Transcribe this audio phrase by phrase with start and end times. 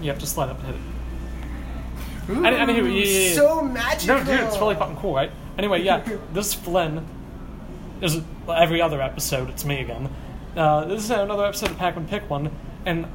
[0.00, 0.80] You have to slide up and hit it.
[2.28, 3.34] Any- anywho, yeah, yeah, yeah.
[3.34, 4.18] So magical.
[4.18, 5.30] No, dude, it's really fucking cool, right?
[5.58, 7.06] Anyway, yeah, this Flynn.
[8.02, 9.48] Is every other episode?
[9.48, 10.10] It's me again.
[10.56, 12.50] Uh, this is another episode of Pac-Man Pick One,
[12.84, 13.06] and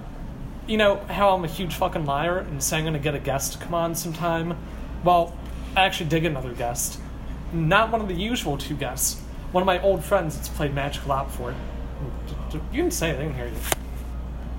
[0.65, 3.54] you know how I'm a huge fucking liar and saying I'm gonna get a guest
[3.54, 4.58] to come on sometime.
[5.04, 5.36] Well,
[5.76, 7.00] I actually did get another guest.
[7.54, 9.20] Not one of the usual two guests.
[9.52, 11.54] One of my old friends that's played Magic a lot before.
[12.72, 13.20] You can say it.
[13.20, 13.54] I can hear you.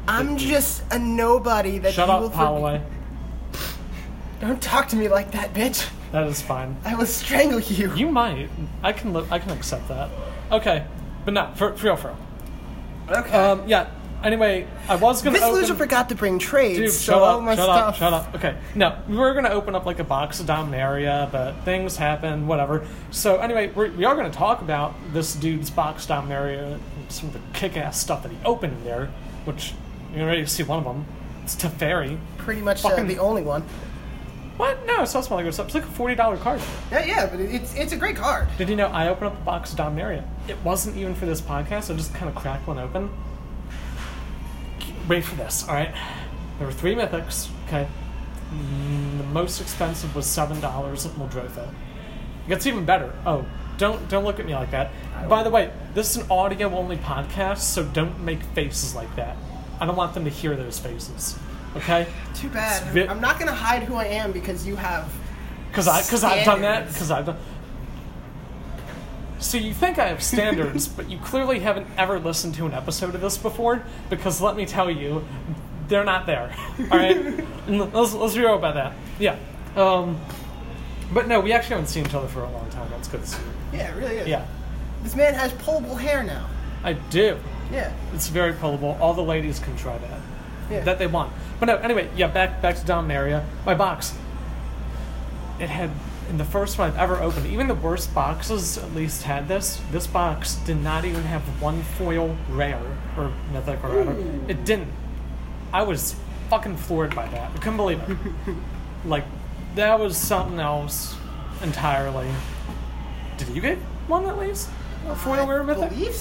[0.08, 2.82] I'm just a nobody that Shut you up, will forget- Holloway.
[4.40, 5.88] Don't talk to me like that, bitch.
[6.10, 6.76] That is fine.
[6.84, 7.94] I will strangle you.
[7.94, 8.50] You might.
[8.82, 9.12] I can.
[9.14, 10.10] Li- I can accept that.
[10.50, 10.84] Okay,
[11.24, 12.08] but no, for, for real, for
[13.08, 13.18] real.
[13.18, 13.32] Okay.
[13.32, 13.88] Um, yeah.
[14.24, 15.34] Anyway, I was gonna.
[15.34, 15.60] this open...
[15.60, 17.88] loser forgot to bring trades, Dude, so shut all up, my shut stuff.
[17.88, 18.34] up, shut up.
[18.34, 22.46] Okay, no, we were gonna open up like a box of Dominaria, but things happen,
[22.46, 22.86] whatever.
[23.10, 26.82] So anyway, we're, we are gonna talk about this dude's box Dominaria, and
[27.12, 29.06] some of the kick-ass stuff that he opened in there,
[29.44, 29.74] which
[30.14, 31.04] you're ready to see one of them.
[31.44, 32.18] It's Teferi.
[32.38, 33.62] Pretty much uh, Fucking- the only one.
[34.58, 34.86] What?
[34.86, 35.38] No, it's not small.
[35.50, 35.66] stuff.
[35.66, 36.60] It's like a forty dollar card.
[36.90, 38.46] Yeah, yeah, but it- it's it's a great card.
[38.58, 40.24] Did you know I opened up a box of Dominaria?
[40.46, 41.92] It wasn't even for this podcast.
[41.92, 43.10] I just kind of cracked one open.
[45.08, 45.92] Wait for this, all right?
[46.58, 47.48] There were three mythics.
[47.66, 47.86] Okay,
[48.52, 51.68] Mm, the most expensive was seven dollars at Muldrotha.
[52.44, 53.12] It gets even better.
[53.24, 53.46] Oh,
[53.78, 54.90] don't don't look at me like that.
[55.28, 59.36] By the way, this is an audio only podcast, so don't make faces like that.
[59.82, 61.36] I don't want them to hear those faces.
[61.76, 62.06] Okay?
[62.36, 62.96] Too bad.
[63.08, 65.12] I'm not gonna hide who I am because you have.
[65.70, 67.36] Because I because I've done that because I've done.
[69.40, 73.16] So you think I have standards, but you clearly haven't ever listened to an episode
[73.16, 73.82] of this before.
[74.08, 75.24] Because let me tell you,
[75.88, 76.54] they're not there.
[76.78, 78.92] All right, let's let's be real about that.
[79.18, 79.36] Yeah.
[79.74, 80.20] Um,
[81.12, 82.88] but no, we actually haven't seen each other for a long time.
[82.90, 83.42] That's good to see.
[83.72, 83.78] you.
[83.78, 84.28] Yeah, it really is.
[84.28, 84.46] Yeah,
[85.02, 86.48] This man has pullable hair now.
[86.84, 87.36] I do.
[87.72, 87.92] Yeah.
[88.14, 88.98] It's very pullable.
[89.00, 90.20] All the ladies can try that.
[90.70, 90.80] Yeah.
[90.80, 91.32] That they want.
[91.58, 93.44] But no, anyway, yeah, back back to Dominaria.
[93.64, 94.14] My box.
[95.58, 95.90] It had
[96.28, 99.80] in the first one I've ever opened, even the worst boxes at least had this.
[99.90, 102.80] This box did not even have one foil rare
[103.16, 104.18] or mythic or whatever.
[104.48, 104.88] It didn't.
[105.72, 106.14] I was
[106.48, 107.50] fucking floored by that.
[107.50, 108.16] I couldn't believe it.
[109.04, 109.24] like
[109.74, 111.16] that was something else
[111.62, 112.28] entirely.
[113.36, 114.68] Did you get one at least?
[115.08, 115.90] A foil rare mythic?
[115.90, 116.14] believe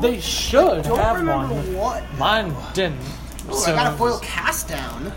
[0.00, 1.74] They should don't have remember one.
[1.74, 2.04] what.
[2.18, 3.00] Mine didn't.
[3.48, 5.12] Ooh, so I got a foil cast down.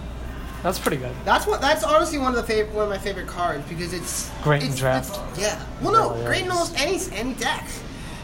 [0.63, 1.15] That's pretty good.
[1.25, 1.61] That's what.
[1.61, 4.73] That's honestly one of the fav- one of my favorite cards because it's Great in
[4.75, 5.09] draft.
[5.09, 5.63] it's- yeah.
[5.81, 7.65] Well, no, Really great in almost any any deck.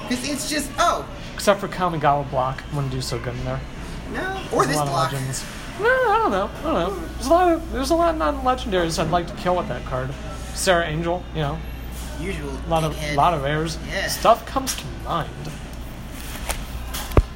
[0.01, 3.59] Because it's just oh Except for Kamigawa block, wouldn't do so good in there.
[4.13, 5.07] no, or There's this a lot block.
[5.07, 5.46] of legends.
[5.79, 6.50] No, I don't know.
[6.59, 7.07] I don't know.
[7.16, 9.84] There's a lot of there's a lot of non-legendaries I'd like to kill with that
[9.85, 10.09] card.
[10.53, 11.57] Serra Angel, you know,
[12.19, 12.50] Usual.
[12.66, 13.16] a lot of dickhead.
[13.16, 13.78] lot of errors.
[13.90, 14.07] Yeah.
[14.07, 15.29] Stuff comes to mind.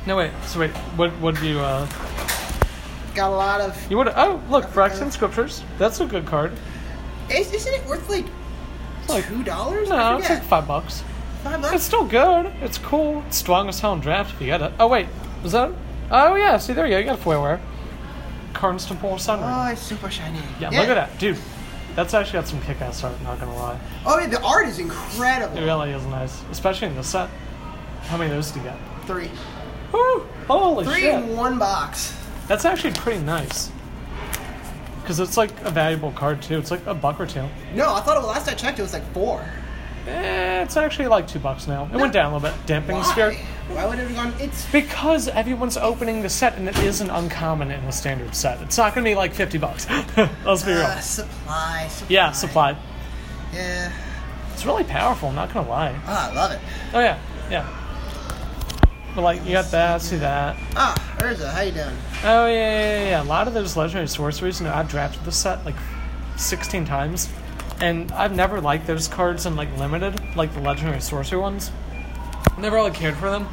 [0.09, 0.31] No wait.
[0.47, 0.71] So wait.
[0.97, 1.59] What would you?
[1.59, 1.85] uh
[3.13, 3.91] Got a lot of.
[3.91, 4.07] You would?
[4.09, 5.63] Oh, look, Phyrexian Scriptures.
[5.77, 6.51] That's a good card.
[7.29, 8.25] Is, isn't it worth like
[9.07, 9.87] Like two dollars?
[9.87, 11.03] no, it's like five bucks.
[11.43, 11.75] five bucks.
[11.75, 12.47] It's still good.
[12.61, 13.23] It's cool.
[13.27, 14.73] It's strong as hell in draft if you get it.
[14.79, 15.05] Oh wait,
[15.43, 15.71] was that?
[16.09, 16.57] Oh yeah.
[16.57, 16.97] See there you go.
[16.97, 17.61] You got a foil wear.
[18.53, 19.51] Karn's Temporal Sundering.
[19.53, 20.39] Oh, it's super shiny.
[20.59, 21.37] Yeah, look at that, dude.
[21.95, 23.21] That's actually got some kick-ass art.
[23.21, 25.55] Not gonna lie, Oh yeah, the art is incredible.
[25.57, 27.29] it really is nice, especially in the set.
[28.03, 28.77] How many of those do you get?
[29.05, 29.29] Three,
[29.91, 30.19] Woo!
[30.47, 31.15] Holy three shit!
[31.15, 32.15] in one box.
[32.47, 33.71] That's actually pretty nice.
[35.01, 36.57] Because it's like a valuable card too.
[36.57, 37.47] It's like a buck or two.
[37.73, 39.43] No, I thought it, last I checked it was like four.
[40.07, 41.85] Eh, it's actually like two bucks now.
[41.91, 42.65] It went down a little bit.
[42.65, 43.03] Damping Why?
[43.03, 43.33] sphere.
[43.69, 44.33] Why would it have gone?
[44.39, 48.61] It's Because everyone's opening the set and it isn't uncommon in the standard set.
[48.61, 49.87] It's not gonna be like fifty bucks.
[50.45, 50.81] Let's be real.
[50.81, 52.13] uh, supply, supply.
[52.13, 52.77] Yeah, supply.
[53.53, 53.91] Yeah.
[54.53, 55.29] It's really powerful.
[55.29, 55.99] I'm not gonna lie.
[56.07, 56.59] Oh, I love it.
[56.93, 57.19] Oh yeah,
[57.51, 57.78] yeah.
[59.19, 60.55] But like you got that, see that.
[60.77, 61.93] Ah, Urza, how you doing?
[62.23, 63.21] Oh yeah, yeah, yeah, yeah.
[63.21, 64.61] A lot of those legendary sorceries.
[64.61, 65.75] You know, I've drafted the set like
[66.37, 67.27] sixteen times,
[67.81, 71.69] and I've never liked those cards in like limited, like the legendary sorcery ones.
[72.57, 73.45] Never really cared for them.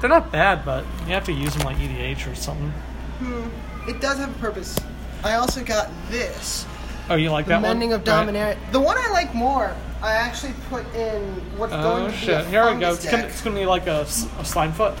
[0.00, 2.70] They're not bad, but you have to use them like EDH or something.
[3.18, 3.90] Hmm.
[3.90, 4.78] It does have a purpose.
[5.24, 6.66] I also got this.
[7.10, 7.98] Oh, you like The that Mending one?
[7.98, 8.56] of Dominaria.
[8.70, 11.22] The one I like more, I actually put in
[11.56, 11.82] what's Right.
[11.82, 12.40] going Oh to be shit!
[12.40, 12.92] a Here we go.
[12.92, 14.96] It's gonna, it's gonna be like a Slimefoot,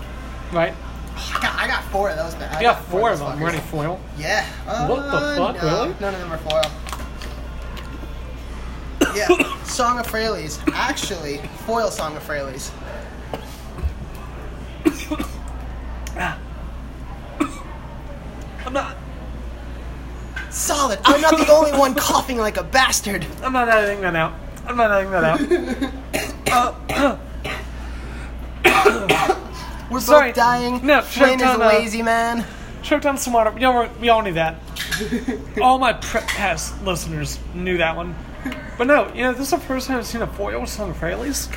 [0.52, 0.72] right?
[1.16, 2.34] I got, I got four of those.
[2.38, 2.48] Man.
[2.52, 3.38] I You got four of those them.
[3.38, 3.44] fuckers.
[3.44, 4.00] Ready foil?
[4.16, 4.46] Yeah.
[4.66, 5.94] Uh, What the fuck, no, really?
[6.00, 6.62] None of them are foil.
[9.14, 9.28] yeah,
[9.64, 10.58] Song of Freyalise.
[10.72, 12.70] Actually, foil Song of Freyalise.
[18.66, 18.96] I'm not.
[20.50, 20.98] Solid.
[21.04, 23.26] I'm not the only one coughing like a bastard.
[23.42, 24.32] I'm not editing that out.
[24.66, 25.40] I'm not editing that out.
[29.90, 30.30] We're Sorry.
[30.30, 30.86] both dying.
[30.86, 32.44] No, Flynn is Showtime, a uh, lazy man.
[32.82, 33.50] Choke down some water.
[33.50, 34.56] We all, we all need that.
[35.60, 38.14] All my pre- past listeners knew that one.
[38.76, 40.94] But no, you know, this is the first time I've seen a foil with Song
[40.94, 41.54] Freyalise.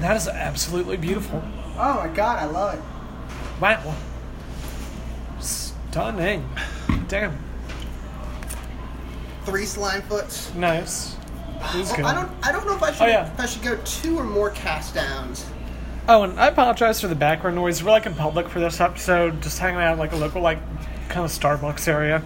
[0.00, 1.42] That is absolutely beautiful.
[1.78, 3.60] Oh my god, I love it.
[3.60, 3.94] Wow.
[5.40, 6.48] Stunning.
[7.08, 7.36] Damn.
[9.44, 10.54] Three Slimefoots.
[10.54, 11.16] Nice.
[11.72, 12.04] This is good.
[12.04, 12.30] I don't.
[12.42, 13.02] I don't know if I should.
[13.02, 13.32] Oh, yeah.
[13.32, 15.46] If I should go two or more cast downs.
[16.08, 17.82] Oh, and I apologize for the background noise.
[17.82, 20.58] We're like in public for this episode, just hanging out like a local like
[21.08, 22.22] kind of Starbucks area.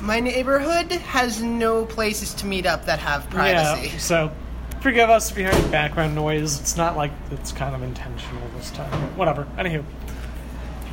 [0.00, 3.88] My neighborhood has no places to meet up that have privacy.
[3.90, 3.98] Yeah.
[3.98, 4.32] So
[4.80, 6.58] forgive us if you hear any background noise.
[6.60, 8.90] It's not like it's kind of intentional this time.
[9.16, 9.46] Whatever.
[9.58, 9.84] Anywho.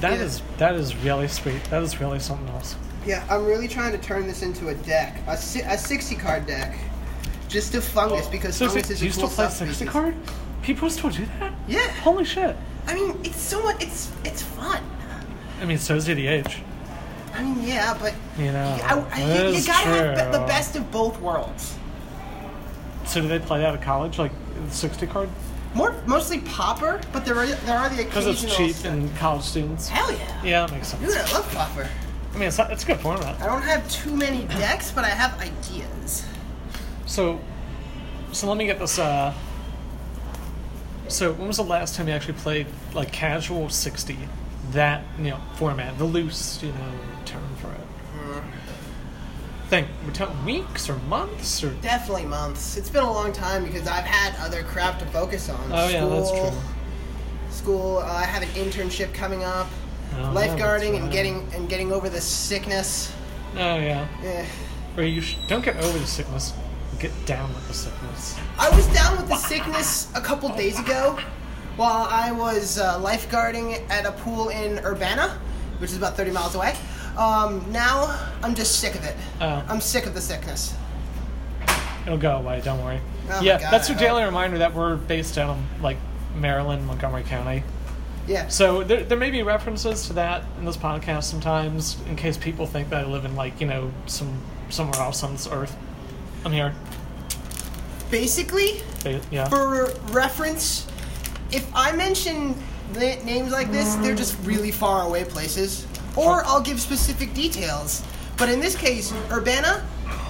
[0.01, 0.23] that Yeah.
[0.25, 1.63] is that is really sweet.
[1.65, 2.75] That is really something else.
[3.05, 6.45] Yeah, I'm really trying to turn this into a deck, a, si- a 60 card
[6.45, 6.77] deck,
[7.49, 9.77] just to fungus because So, fungus so is a you cool still play subspecies.
[9.77, 10.15] 60 card?
[10.61, 11.53] People still do that?
[11.67, 11.87] Yeah.
[12.03, 12.55] Holy shit.
[12.87, 13.81] I mean, it's so much.
[13.83, 14.81] It's it's fun.
[15.61, 16.55] I mean, so is EDH.
[17.33, 18.77] I mean, yeah, but You know.
[18.83, 20.25] I, I, you, you gotta have true.
[20.25, 21.75] be- the best of both worlds.
[23.05, 24.31] So do they play that at college, like
[24.69, 25.29] 60 card?
[25.73, 29.87] More mostly Pauper, but there are there are the Because it's cheap and college students.
[29.87, 30.43] Hell yeah.
[30.43, 31.05] Yeah, that makes sense.
[31.05, 31.87] Dude, I love Pauper.
[32.33, 33.39] I mean, it's, not, it's a good format.
[33.41, 36.25] I don't have too many decks, but I have ideas.
[37.09, 37.39] So,
[38.31, 38.99] so let me get this.
[38.99, 39.33] Uh,
[41.07, 44.17] so, when was the last time you actually played like casual sixty?
[44.71, 46.91] That you know format, the loose you know
[47.25, 48.43] term for it.
[49.69, 51.71] Think we're talking weeks or months or.
[51.81, 52.77] Definitely months.
[52.77, 55.59] It's been a long time because I've had other crap to focus on.
[55.71, 56.59] Oh yeah, that's School- true.
[57.49, 57.97] School.
[57.97, 59.67] Uh, I have an internship coming up.
[60.13, 63.11] Oh, yeah, lifeguarding that's and getting and getting over the sickness.
[63.55, 64.07] Oh yeah.
[64.23, 64.45] Eh.
[64.97, 66.53] Or you sh- don't get over the sickness.
[66.99, 68.37] Get down with the sickness.
[68.57, 71.17] I was down with the sickness a couple days ago
[71.77, 75.39] while I was uh, lifeguarding at a pool in Urbana,
[75.77, 76.75] which is about 30 miles away.
[77.17, 79.15] Um, now I'm just sick of it.
[79.39, 79.63] Oh.
[79.69, 80.75] I'm sick of the sickness.
[82.05, 82.61] It'll go away.
[82.65, 82.99] Don't worry.
[83.29, 85.97] Oh yeah, God, that's your daily reminder that we're based out of like
[86.35, 87.63] Maryland, Montgomery County.
[88.27, 88.47] Yeah.
[88.47, 92.65] So there, there may be references to that in this podcast sometimes, in case people
[92.65, 95.77] think that I live in like you know some somewhere else on this earth.
[96.45, 96.73] I'm here.
[98.11, 99.47] Basically, Ba- Yeah.
[99.49, 100.85] for reference,
[101.51, 102.55] if I mention
[102.95, 105.85] names like this, they're just really far away places.
[106.15, 108.01] Or I'll give specific details.
[108.37, 109.83] But in this case, Urbana,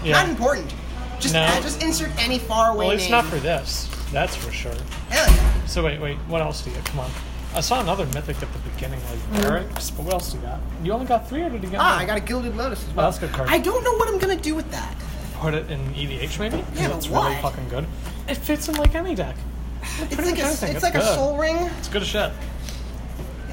[0.03, 0.13] Yeah.
[0.13, 0.73] not important.
[1.19, 1.41] Just No.
[1.41, 3.11] add- just insert any far away well, it's name.
[3.11, 3.87] not for this.
[4.11, 4.71] That's for sure.
[5.09, 5.43] Hell yeah.
[5.67, 6.17] So wait, wait.
[6.27, 6.77] What else do you?
[6.85, 7.11] Come on.
[7.55, 8.99] I saw another mythic at the beginning,
[9.33, 9.89] like Eric's.
[9.89, 10.59] But what else do you got?
[10.83, 11.97] You only got three, or did you get Ah?
[11.97, 13.05] I got a Gilded Lotus as Oh, well.
[13.11, 13.49] that's a good card.
[13.51, 14.93] I don't know what I'm gonna do with that.
[15.39, 16.57] Put it in EDH maybe.
[16.75, 17.41] Yeah, but it's really why?
[17.41, 17.85] fucking good.
[18.27, 19.35] It fits in like any deck.
[19.81, 21.15] It's Pretty like much a, it's like a good.
[21.15, 21.55] Sol Ring.
[21.79, 22.31] It's good as shit.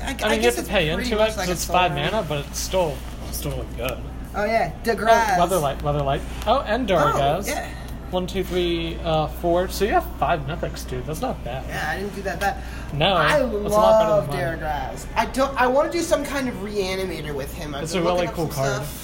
[0.03, 1.49] I, I mean, you guess have to it's pay pretty into it much because like
[1.49, 2.05] a it's Soul five Ring.
[2.05, 2.97] mana, but it's still
[3.31, 3.99] still good.
[4.35, 5.37] Oh yeah, Oh, Degrass.
[5.39, 6.21] Weatherlight, Weatherlight.
[6.47, 7.45] Oh, and Darigaaz.
[7.47, 7.71] Oh, yeah.
[8.11, 9.69] One, two, three, uh, four.
[9.69, 11.07] So you have five mythics, dude.
[11.07, 11.65] That's not bad.
[11.69, 12.63] Yeah, I didn't do that bad.
[12.93, 14.59] No, I that's a lot better love than mine.
[14.61, 15.07] Degrass.
[15.17, 15.61] I don't.
[15.61, 17.75] I want to do some kind of reanimator with him.
[17.75, 18.75] I've It's been a really looking up cool some card.
[18.77, 19.03] stuff.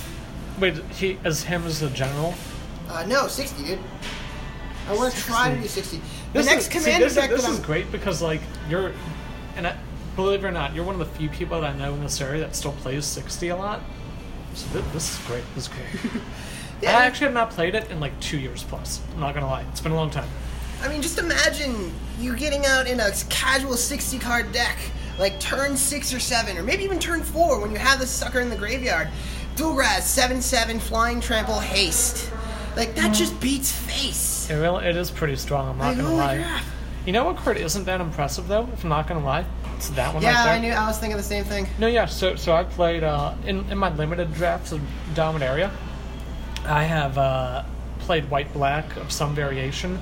[0.61, 2.35] Wait, he as him as the general.
[2.93, 3.79] Uh, no, sixty, dude.
[4.89, 5.97] I want to try to do sixty.
[5.99, 7.65] The This next is, see, commander this, deck is, this is I'm.
[7.65, 8.93] great because like you're,
[9.57, 9.77] and I,
[10.17, 12.21] believe it or not, you're one of the few people that I know in this
[12.21, 13.81] area that still plays sixty a lot.
[14.55, 15.45] So thi- this is great.
[15.55, 16.13] This is great.
[16.83, 16.99] Yeah.
[16.99, 19.01] I actually have not played it in like two years plus.
[19.15, 19.65] I'm not gonna lie.
[19.71, 20.29] It's been a long time.
[20.83, 24.77] I mean, just imagine you getting out in a casual sixty card deck,
[25.17, 28.41] like turn six or seven, or maybe even turn four when you have this sucker
[28.41, 29.07] in the graveyard.
[29.55, 32.29] Dulraz, seven seven, flying trample, haste.
[32.77, 34.49] Like that just beats face.
[34.51, 35.69] It really, it is pretty strong.
[35.69, 36.37] I'm not Like, gonna lie.
[36.39, 36.65] crap.
[37.07, 38.69] You know what card isn't that impressive though?
[38.73, 39.45] If I'm not gonna lie,
[39.77, 40.53] it's that one Yeah, right there.
[40.55, 40.73] I knew.
[40.73, 41.67] I was thinking the same thing.
[41.79, 42.07] No, yeah.
[42.07, 44.81] So, so I played uh, in in my limited drafts of
[45.15, 45.71] Dominaria.
[46.65, 47.65] I have uh,
[48.01, 49.99] played white black of some variation,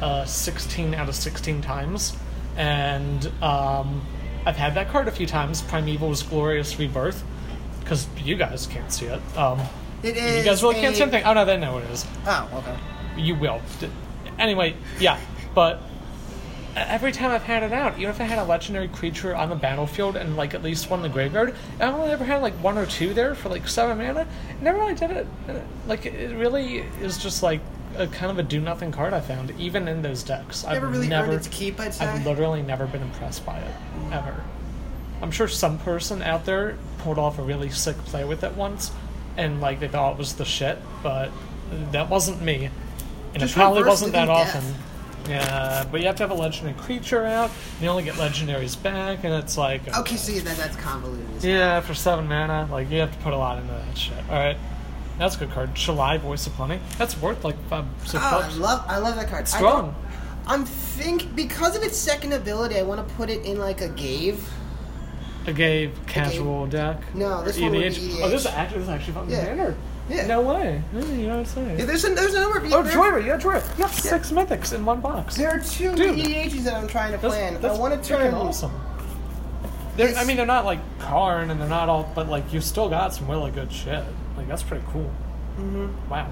[0.00, 2.16] uh, sixteen out of sixteen times,
[2.56, 4.02] and um,
[4.46, 5.62] I've had that card a few times.
[5.62, 7.24] Primeval's Glorious Rebirth,
[7.80, 9.20] because you guys can't see it.
[9.36, 9.60] Um,
[10.02, 11.24] It you guys really can't a- see anything.
[11.24, 12.06] Oh no, they know what it is.
[12.26, 12.76] Oh, okay.
[13.20, 13.60] You will.
[14.38, 15.18] Anyway, yeah,
[15.54, 15.80] but
[16.76, 19.54] every time I've had it out, even if I had a legendary creature on the
[19.54, 22.76] battlefield and like at least one in the graveyard, I only ever had like one
[22.76, 24.26] or two there for like seven mana.
[24.60, 25.26] Never really did it.
[25.86, 27.60] Like it really is just like
[27.96, 30.64] a kind of a do nothing card I found, even in those decks.
[30.64, 32.04] I've Never really never, its keep, I'd say.
[32.04, 33.74] I've literally never been impressed by it
[34.12, 34.44] ever.
[35.22, 38.92] I'm sure some person out there pulled off a really sick play with it once,
[39.36, 41.30] and like they thought it was the shit, but
[41.92, 42.70] that wasn't me,
[43.32, 44.56] and Just it probably wasn't that death.
[44.56, 44.74] often.
[45.28, 47.50] Yeah, but you have to have a legendary creature out.
[47.74, 51.42] and You only get legendaries back, and it's like Okay, see that that's convoluted.
[51.42, 54.16] yeah, for seven mana, like you have to put a lot into that shit.
[54.30, 54.56] All right,
[55.18, 55.74] That's a good card.
[55.74, 56.78] Shalai, Voice of Plenty.
[56.98, 58.56] That's worth like five, six Oh, I bucks.
[58.56, 59.42] love I love that card.
[59.42, 59.94] I Strong.
[60.46, 63.88] I'm think because of its second ability, I want to put it in like a
[63.88, 64.48] Gave.
[65.46, 66.98] A gave casual deck.
[67.14, 68.20] No, this Or one would be EDH.
[68.22, 69.42] Oh, this is actually, this is actually fucking Yeah.
[69.44, 69.76] standard.
[70.08, 70.26] Yeah.
[70.26, 70.82] No way.
[70.92, 71.78] Yeah, you know what I'm saying?
[71.78, 73.78] Yeah, there's a, there's a number of oh, there- Jhoira, yeah, Jhoira.
[73.78, 75.36] You have six mythics in one box.
[75.36, 76.16] There are two Dude.
[76.18, 77.60] EDHs that I'm trying to That's, plan.
[77.60, 78.72] that's I want to turn awesome.
[79.96, 82.88] They're, I mean, they're not like Karn and they're not all, but like you still
[82.88, 84.04] got some really good shit.
[84.36, 85.10] Like that's pretty cool.
[85.58, 86.08] Mm-hmm.
[86.10, 86.28] Wow.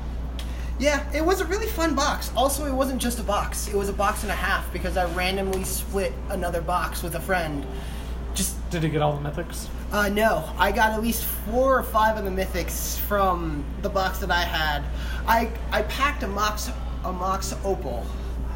[0.79, 2.31] Yeah, it was a really fun box.
[2.37, 3.69] Also, it wasn't just a box.
[3.69, 7.21] It was a box and a half because I randomly split another box with a
[7.21, 7.65] friend.
[8.75, 9.69] Did you get all the mythics?
[9.93, 14.19] uh, no, I got at least four or five of the mythics from the box
[14.19, 14.83] that I had.
[15.29, 16.71] I I packed a mox
[17.05, 18.05] a mox opal.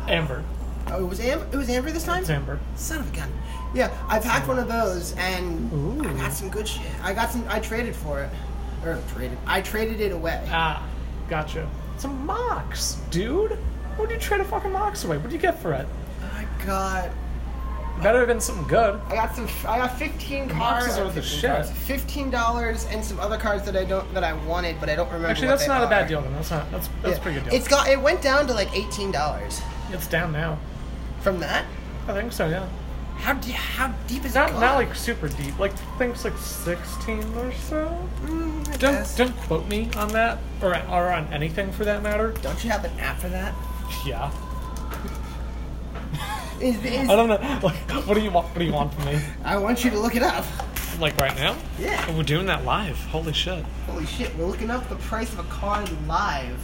[0.08, 0.42] Amber.
[0.88, 2.22] Oh, it was Am- it was Amber this time.
[2.22, 2.58] It's Amber.
[2.74, 3.32] Son of a gun.
[3.74, 6.16] Yeah, I packed one of those and I Ooh.
[6.16, 6.82] got some good shit.
[7.04, 7.44] I got some.
[7.48, 8.30] I traded for it,
[8.84, 9.38] or traded.
[9.46, 10.44] I traded it away.
[10.50, 10.84] Ah,
[11.28, 11.68] gotcha.
[11.96, 13.52] Some mox, dude.
[13.96, 15.16] What did you trade a fucking mox away?
[15.18, 15.86] What did you get for it?
[16.34, 17.10] I got.
[18.02, 19.00] Better have been something good.
[19.08, 19.48] I got some.
[19.66, 20.96] I got fifteen cards.
[20.98, 21.50] worth of shit.
[21.50, 24.94] cards, Fifteen dollars and some other cards that I don't that I wanted, but I
[24.96, 25.28] don't remember.
[25.28, 26.20] Actually, what that's they not a bad deal.
[26.22, 26.70] Then that's not.
[26.70, 27.20] That's that's Yeah.
[27.20, 27.58] a pretty good deal.
[27.58, 27.88] It's got.
[27.88, 30.58] It went down to like eighteen dollars It's down now.
[31.20, 31.64] from that.
[32.06, 32.46] I think so.
[32.48, 32.66] Yeah.
[33.16, 34.60] How de- how deep is Not it?
[34.60, 35.58] not like super deep.
[35.58, 37.98] Like I think it's like sixteen or so.
[38.26, 39.16] Mm, I Don't guess.
[39.16, 42.32] don't quote me on that or or on anything for that matter.
[42.42, 43.54] Don't you have an app for that?
[44.06, 44.30] Yeah.
[46.60, 47.36] Is, is, I don't know.
[47.62, 48.48] Like, what do you want?
[48.48, 49.20] What do you want from me?
[49.44, 50.44] I want you to look it up.
[51.00, 51.56] Like right now?
[51.78, 52.16] Yeah.
[52.16, 52.98] We're doing that live.
[53.06, 53.64] Holy shit!
[53.86, 56.58] Holy shit, we're looking up the price of a card live.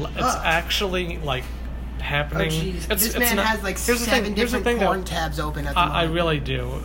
[0.00, 0.42] L- It's Ugh.
[0.44, 2.50] actually like Oh happening.
[2.76, 5.04] It's, this it's man not- has like seven thing, different thing, porn though.
[5.06, 6.82] tabs open at the I, I really do.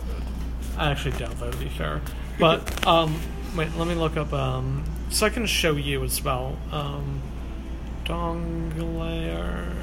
[0.76, 2.00] I actually don't, though, to be fair.
[2.38, 3.18] But um,
[3.56, 4.32] wait, let me look up.
[4.32, 6.56] Um, so I can show you as well.
[6.72, 7.20] Um,
[8.04, 9.73] Donglayer.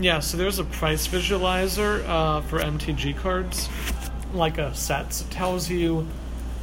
[0.00, 3.68] Yeah, so there's a price visualizer uh, for MTG cards,
[4.32, 5.12] like a set.
[5.12, 6.06] So it tells you,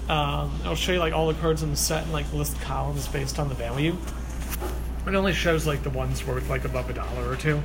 [0.07, 3.07] um, it'll show you like all the cards in the set and like list columns
[3.07, 3.97] based on the value.
[5.05, 7.61] It only shows like the ones worth like above a dollar or two.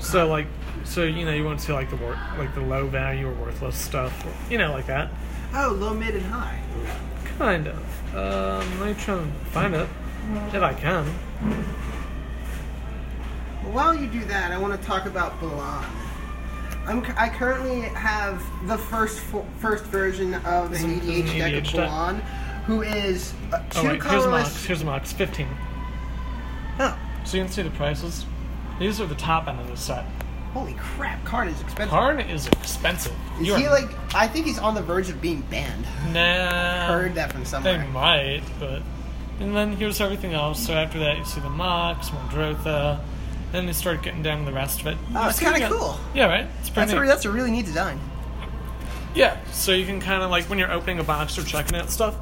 [0.00, 0.46] So like,
[0.84, 3.76] so you know you won't see like the wor- like the low value or worthless
[3.76, 5.10] stuff, or, you know, like that.
[5.54, 6.60] Oh, low, mid, and high.
[7.36, 8.14] Kind of.
[8.14, 9.88] Um, let me try and find it
[10.52, 11.06] if I can.
[13.72, 15.84] While you do that, I want to talk about Balan.
[16.86, 19.20] I'm, I currently have the first
[19.58, 21.72] first version of This an is- this is EDH deck of.
[21.72, 22.16] Balan,
[22.66, 24.48] who is uh, two Oh wait, here's the colorless.
[24.54, 24.64] Mox.
[24.64, 25.12] Here's the Mox.
[25.12, 25.48] Fifteen.
[26.78, 26.96] Huh.
[27.24, 28.24] So you can see the prices.
[28.78, 30.04] These are the top end of the set.
[30.54, 31.22] Holy crap!
[31.26, 31.90] Card is expensive.
[31.90, 33.12] Karn is expensive.
[33.40, 34.14] Is You he are- like?
[34.14, 35.84] I think he's on the verge of being banned.
[36.14, 36.86] Nah.
[36.86, 37.86] Heard that from They somewhere.
[37.88, 38.80] might, but.
[39.40, 40.58] And then here's everything else.
[40.66, 42.98] So after that, you see the Mox, Mordrotha.
[43.52, 44.98] Then they start getting down to the rest of it.
[45.14, 45.98] Oh, it's kinda cool.
[46.14, 46.46] Yeah, right?
[46.60, 47.98] It's pretty That's a, that's a really neat design.
[49.14, 51.90] Yeah, so you can kind of like when you're opening a box or checking out
[51.90, 52.14] stuff,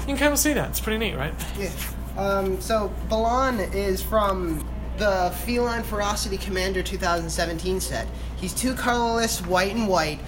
[0.00, 0.68] you can kind of see that.
[0.68, 1.34] It's pretty neat, right?
[1.58, 1.70] Yeah.
[2.16, 4.64] Um, so Balan is from
[4.98, 8.06] the Feline Ferocity Commander 2017 set.
[8.36, 10.20] He's two colorless, white and white.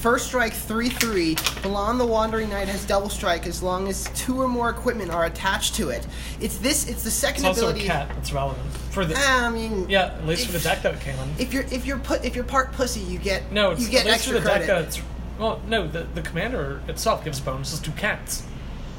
[0.00, 1.36] First strike 3 3.
[1.62, 5.24] Balan the Wandering Knight has double strike as long as two or more equipment are
[5.24, 6.06] attached to it.
[6.40, 6.88] It's this.
[6.88, 7.86] It's the second It's also a ability.
[7.88, 9.14] cat that's relevant for the.
[9.14, 11.28] Um, I mean, yeah, at least for the if- deck came in.
[11.38, 14.06] If you're if you're put if you're part pussy, you get No, it's you get
[14.06, 15.00] at least for extra the deck that it's.
[15.38, 18.44] Well, no, the the commander itself gives bonuses to cats,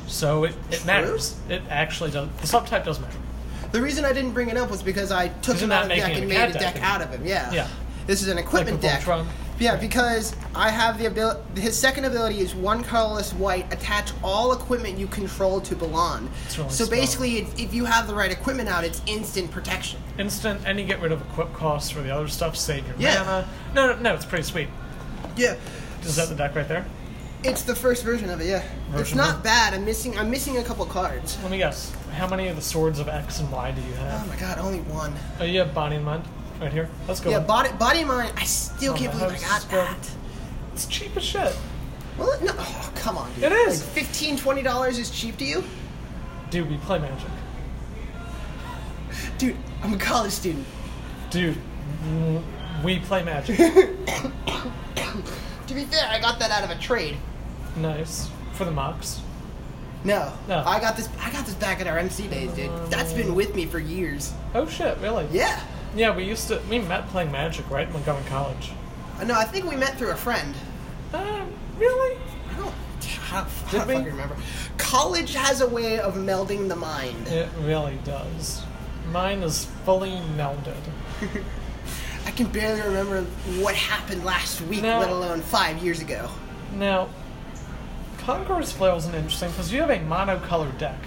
[0.07, 0.87] so it, it True.
[0.87, 1.37] matters.
[1.47, 2.27] It actually does.
[2.41, 3.17] The subtype does matter.
[3.71, 5.95] The reason I didn't bring it up was because I took him out of the
[5.95, 6.83] deck and made a deck deck?
[6.83, 7.25] out of him.
[7.25, 7.51] Yeah.
[7.51, 7.67] Yeah.
[8.05, 9.01] This is an equipment the deck.
[9.01, 9.25] Voltron?
[9.59, 11.61] Yeah, because I have the ability.
[11.61, 13.71] His second ability is one colorless white.
[13.71, 16.29] Attach all equipment you control to Balan.
[16.57, 19.99] Really so basically, if, if you have the right equipment out, it's instant protection.
[20.17, 22.55] Instant, and you get rid of equip costs for the other stuff.
[22.55, 23.23] Save your Yeah.
[23.23, 23.47] mana.
[23.75, 24.67] No, no, no, it's pretty sweet.
[25.37, 25.55] Yeah.
[26.01, 26.85] Is that the deck right there?
[27.43, 28.47] It's the first version of it.
[28.47, 28.63] Yeah.
[28.89, 29.73] Version it's not of- bad.
[29.73, 30.17] I'm missing.
[30.17, 31.37] I'm missing a couple cards.
[31.41, 31.91] Let me guess.
[32.13, 34.23] How many of the swords of X and Y do you have?
[34.23, 35.13] Oh my god, only one.
[35.39, 36.23] Oh, you have Body and Mind
[36.61, 36.89] right here.
[37.07, 37.29] Let's go.
[37.29, 38.33] Yeah, body, body and mind.
[38.37, 39.87] I still Oh, can't believe I got broken.
[39.95, 40.09] that.
[40.73, 41.55] It's cheap as shit.
[42.17, 43.45] Well, no, oh, come on, dude.
[43.45, 43.81] It is.
[43.81, 45.63] Like 15 20 dollars is cheap to you,
[46.51, 47.27] Dude, we play Magic.
[49.37, 49.55] dude.
[49.81, 50.65] I'm a college student.
[51.31, 51.57] Dude,
[52.83, 53.57] we play Magic.
[55.67, 57.15] To be fair, I got that out of a trade.
[57.77, 58.29] nice.
[58.51, 59.21] For the mocks.
[60.03, 60.61] No, No.
[60.65, 61.07] I got this.
[61.21, 62.69] I got this back at our MC days, dude.
[62.91, 64.33] That's been um, with me for years.
[64.53, 65.25] Oh shit, really?
[65.31, 65.59] Yeah.
[65.95, 66.61] Yeah, we used to.
[66.69, 67.87] We met playing Magic, right?
[67.87, 68.71] In Montgomery College.
[69.19, 70.55] Uh, No, I think we met through a friend.
[71.13, 71.45] Uh,
[71.77, 72.17] really?
[72.51, 72.73] I don't,
[73.31, 73.93] I don't, I Did don't we?
[73.93, 74.35] fucking remember.
[74.77, 77.27] College has a way of melding the mind.
[77.27, 78.63] It really does.
[79.11, 80.75] Mine is fully melded.
[82.25, 83.21] I can barely remember
[83.61, 84.99] what happened last week, No.
[84.99, 86.29] let alone five years ago.
[86.75, 87.09] Now,
[88.19, 90.97] Conqueror's is an interesting because you have a monocolored deck.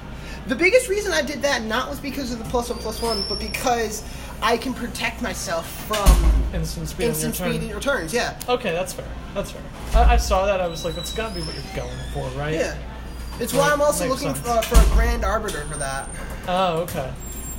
[0.47, 3.25] The biggest reason I did that not was because of the plus one plus one,
[3.29, 4.05] but because
[4.43, 7.03] I can protect myself from Instant speed.
[7.05, 8.13] your instant speed returns.
[8.15, 9.07] Yeah, Okay, that's fair.
[9.35, 9.63] That's fair.
[9.95, 10.61] I, I saw that.
[10.61, 12.55] I was like, that's got to be what you're going for, right?
[12.55, 12.77] yeah.
[13.41, 14.67] It's why I'm also Makes looking sense.
[14.67, 16.09] for, for a Grand Arbiter for that.
[16.49, 17.13] Oh, okay.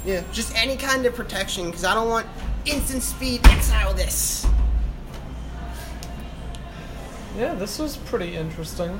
[0.05, 2.25] Yeah, just any kind of protection because I don't want
[2.65, 4.47] instant speed exile this.
[7.37, 8.99] Yeah, this was pretty interesting.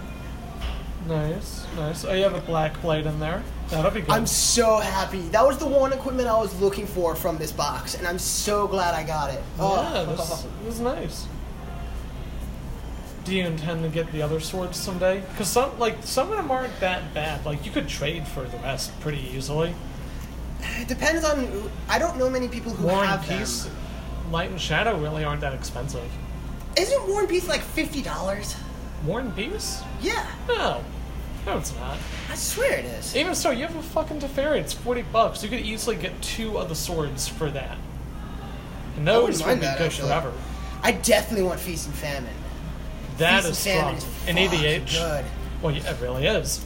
[1.08, 2.04] Nice, nice.
[2.06, 3.42] Oh, you have a black blade in there.
[3.70, 4.10] That'll be good.
[4.10, 5.22] I'm so happy.
[5.30, 8.68] That was the one equipment I was looking for from this box, and I'm so
[8.68, 9.42] glad I got it.
[9.58, 10.06] yeah, Oh.
[10.06, 11.28] this was nice.
[13.24, 15.22] Do you intend to get the other swords someday?
[15.32, 17.46] Because some, like, some of them aren't that bad.
[17.46, 19.76] Like, you could trade for the rest pretty easily.
[20.62, 21.70] It depends on.
[21.90, 23.76] I don't know many people who War and have Peace, them.
[24.32, 26.10] Light and Shadow really aren't that expensive.
[26.78, 28.56] Isn't War and Peace like fifty dollars?
[29.06, 29.82] War and Peace?
[30.02, 30.84] Yeah, No.
[31.48, 31.98] No, it's not.
[32.30, 33.16] I swear it is.
[33.16, 34.60] Even so, you have a fucking Teferi.
[34.60, 35.42] It's 40 bucks.
[35.44, 37.77] You could easily get two of the swords for that.
[38.98, 40.10] And those would be that, good actually.
[40.10, 40.34] forever.
[40.84, 42.34] I definitely want Feast and Famine.
[43.18, 44.13] That Feast is and strong.
[44.25, 45.25] Famine In is fucking EDH, good.
[45.62, 46.66] well, yeah, it really is.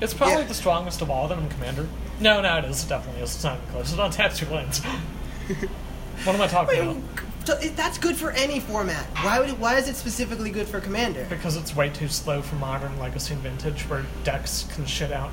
[0.00, 0.48] It's probably Yeah.
[0.48, 1.88] the strongest of all of them in Commander.
[2.20, 2.84] No, no, it is.
[2.84, 3.34] It definitely is.
[3.34, 3.90] It's not even close.
[3.90, 4.80] It's on two lands.
[6.24, 6.96] what am I talking about?
[7.44, 9.04] So it- that's good for any format.
[9.22, 11.26] Why would it, Why is it specifically good for Commander?
[11.28, 15.30] Because it's way too slow for modern Legacy and Vintage, where decks can shit out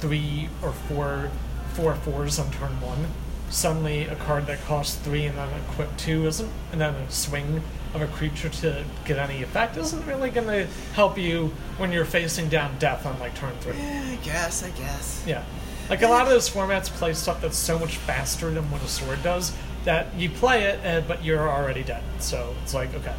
[0.00, 1.30] three or four
[1.74, 3.06] four fours on turn one.
[3.50, 7.62] Suddenly, a card that costs three and then equip two isn't, and then a swing
[7.94, 12.04] of a creature to get any effect isn't really going to help you when you're
[12.04, 13.76] facing down death on like turn three.
[13.78, 14.62] Yeah, I guess.
[14.64, 15.22] I guess.
[15.26, 15.44] Yeah.
[15.88, 18.88] Like a lot of those formats play stuff that's so much faster than what a
[18.88, 19.52] sword does
[19.84, 22.02] that you play it, uh, but you're already dead.
[22.20, 23.14] So it's like, okay.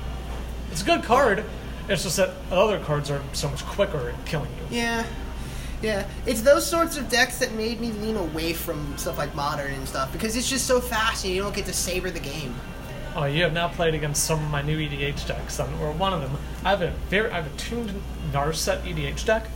[0.72, 1.43] It's a good card.
[1.88, 4.78] It's just that other cards are so much quicker at killing you.
[4.78, 5.06] Yeah.
[5.82, 9.74] Yeah, it's those sorts of decks that made me lean away from stuff like modern
[9.74, 12.54] and stuff because it's just so fast and you don't get to savor the game.
[13.15, 16.22] Oh, you have now played against some of my new EDH decks, or one of
[16.22, 16.38] them.
[16.63, 17.93] I have a very, I have a tuned
[18.32, 19.48] Narset EDH deck.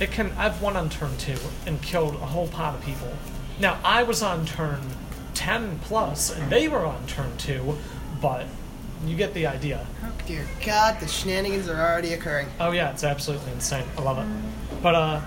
[0.00, 3.12] It can, I've won on turn two and killed a whole pot of people.
[3.58, 4.80] Now I was on turn
[5.38, 7.78] ten plus, and they were on turn two,
[8.20, 8.44] but
[9.06, 9.86] you get the idea.
[10.02, 12.48] Oh dear God, the shenanigans are already occurring.
[12.58, 13.84] Oh yeah, it's absolutely insane.
[13.96, 14.82] I love it.
[14.82, 15.20] But uh,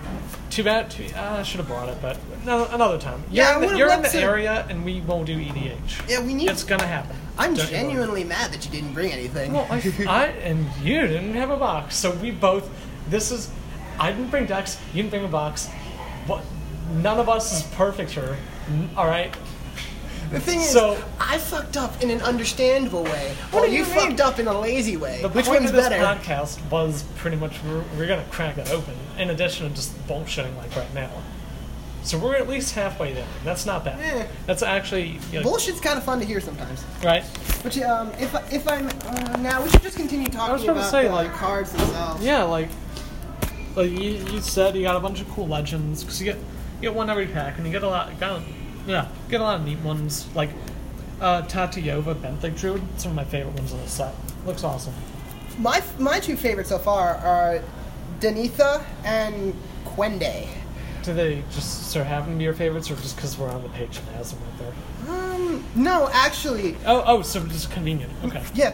[0.50, 0.92] too bad.
[0.92, 3.24] Too, uh, I should have brought it, but no, another time.
[3.32, 6.10] Yeah, you're in the, you're in the to- area, and we won't do EDH.
[6.10, 6.50] Yeah, we need.
[6.50, 7.16] It's gonna happen.
[7.38, 9.54] I'm Don't genuinely mad that you didn't bring anything.
[9.54, 9.76] Well, I,
[10.10, 12.70] I and you didn't have a box, so we both.
[13.10, 13.50] This is.
[13.98, 14.78] I didn't bring decks.
[14.94, 15.70] You didn't bring a box.
[16.28, 16.44] What?
[16.96, 18.36] None of us is perfect here.
[18.98, 19.34] All right.
[20.32, 23.86] The thing is, so- I fucked up in an understandable way, What while you, you
[23.86, 25.22] fucked up in a lazy way.
[25.22, 26.04] The Which point one's of this better?
[26.04, 28.96] podcast was pretty much we're, we're gonna crack it open.
[29.18, 31.12] In addition to just bullshitting like right now.
[32.04, 33.28] So we're at least halfway there.
[33.44, 34.00] That's not bad.
[34.00, 34.28] Yeah.
[34.48, 36.84] That's actually you know, Bullshit's kind of fun to hear sometimes.
[37.04, 37.24] right.
[37.62, 40.76] But um, if if I'm uh, now, we should just continue talking I was about
[40.78, 42.24] to say, the like- cards themselves.
[42.26, 42.70] Yeah, like,
[43.76, 46.90] like you, you said, you got a bunch of cool legends because you get you
[46.90, 48.20] get one every pack, and you get a lot.
[48.20, 48.42] Got,
[48.88, 50.50] yeah, get a lot of neat ones like
[51.20, 52.82] uh, Tatyova Benthic Druid.
[52.96, 54.14] It's one of my favorite ones in the set.
[54.46, 54.94] Looks awesome.
[55.60, 57.62] My my two favorites so far are
[58.20, 59.54] Danitha and
[59.86, 60.48] Kwende.
[61.04, 63.70] Do they just start having to be your favorites, or just because we're on the
[63.70, 65.16] page and has them right there?
[65.16, 68.12] Um, no, actually, Oh, oh, so just convenient.
[68.24, 68.74] Okay, yeah.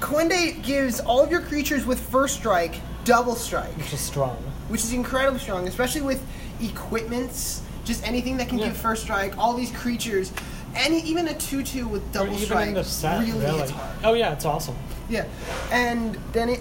[0.00, 4.36] Kwende gives all of your creatures with first strike double strike, which is strong.
[4.68, 6.24] which is incredibly strong, especially with
[6.60, 7.62] equipments.
[7.84, 8.66] Just anything that can Yeah.
[8.66, 9.36] give first strike.
[9.38, 10.32] All these creatures,
[10.76, 13.58] any even a two-two with double even strike in the set, really, really.
[13.58, 13.96] hits hard.
[14.04, 14.76] Oh yeah, it's awesome.
[15.08, 15.24] Yeah,
[15.70, 16.60] and then it,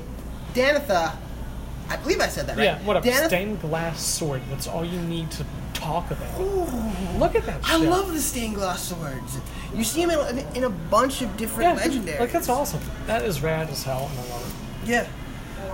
[0.53, 1.13] Danitha,
[1.89, 2.63] I believe I said that right.
[2.63, 4.41] Yeah, what a Danith- stained glass sword.
[4.49, 6.39] That's all you need to talk about.
[7.19, 7.59] Look at that.
[7.63, 7.89] I shit.
[7.89, 9.37] love the stained glass swords.
[9.75, 12.19] You see them in, in a bunch of different Yeah, legendaries.
[12.19, 12.81] Like that's awesome.
[13.07, 14.53] That is rad as hell, and I love
[14.83, 14.89] it.
[14.89, 15.07] Yeah.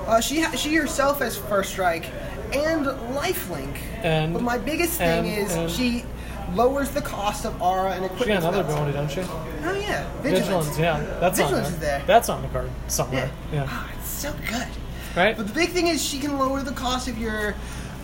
[0.05, 2.05] Uh, she ha- she herself has first strike
[2.53, 3.75] and lifelink.
[4.03, 6.03] And- but my biggest thing and- is and- she
[6.55, 8.39] lowers the cost of aura and equipment.
[8.39, 9.21] She got another ability, don't she?
[9.21, 10.67] Oh yeah, Vigilance.
[10.69, 10.79] vigilance.
[10.79, 11.97] yeah, that's Vigilance on is there.
[11.97, 12.07] there.
[12.07, 12.87] That's on the card Yeah.
[12.87, 13.29] somewhere.
[13.51, 14.67] Yeah, Ah, it's so good.
[15.15, 15.35] right.
[15.35, 17.55] But the big thing is she can lower the cost of your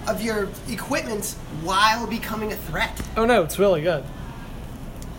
[0.05, 2.91] of your equipment while becoming a threat.
[3.15, 4.03] Oh no, it's really good.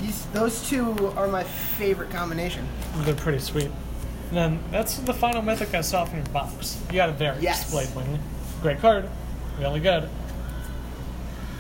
[0.01, 2.69] These those two are my favorite combination.
[2.99, 3.71] They're pretty sweet.
[4.29, 6.77] And then that's the final mythic I saw from your box.
[6.91, 7.73] You got a very Yes.
[7.73, 8.19] Wing.
[8.65, 9.07] Great card.
[9.61, 10.09] Really good.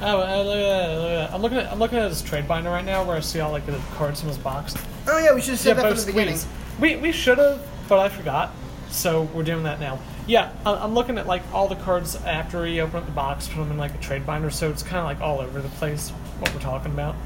[0.00, 1.34] Oh, uh, look at that, look at that.
[1.34, 3.52] I'm looking at I'm looking at his trade binder right now, where I see all
[3.52, 4.74] like the cards in his box.
[5.06, 6.38] Oh yeah, we should have said that from the beginning.
[6.80, 8.54] We we should have, but I forgot.
[8.88, 9.98] So we're doing that now.
[10.26, 13.48] Yeah, I- I'm looking at like all the cards after we open up the box,
[13.48, 15.68] put them in like a trade binder, so it's kind of like all over the
[15.68, 17.16] place what we're talking about.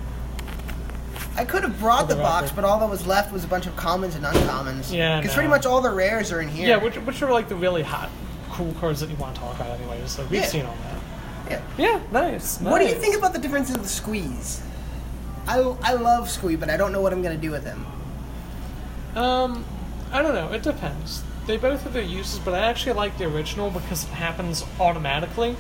[1.36, 3.76] I could have brought the box, but all that was left was a bunch of
[3.76, 4.92] commons and uncommons.
[4.92, 6.66] Yeah, because pretty much all the rares are in here.
[6.68, 8.10] Yeah, which which are like the really hot,
[8.58, 10.10] cool cards that you want to talk about, anyways.
[10.10, 10.46] So we've Yeah.
[10.46, 11.00] seen all that.
[11.48, 11.60] Yeah.
[11.78, 12.60] Yeah, nice.
[12.60, 13.00] What do you nice.
[13.00, 14.60] think about the difference in the squeeze?
[15.46, 17.86] I, I love squeeze, but I don't know what I'm gonna do with him.
[19.14, 19.64] Um,
[20.12, 20.52] I don't know.
[20.52, 21.22] It depends.
[21.46, 25.56] They both have their uses, but I actually like the original because it happens automatically,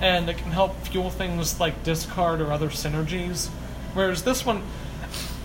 [0.00, 3.48] and it can help fuel things like discard or other synergies.
[3.94, 4.62] Whereas this one,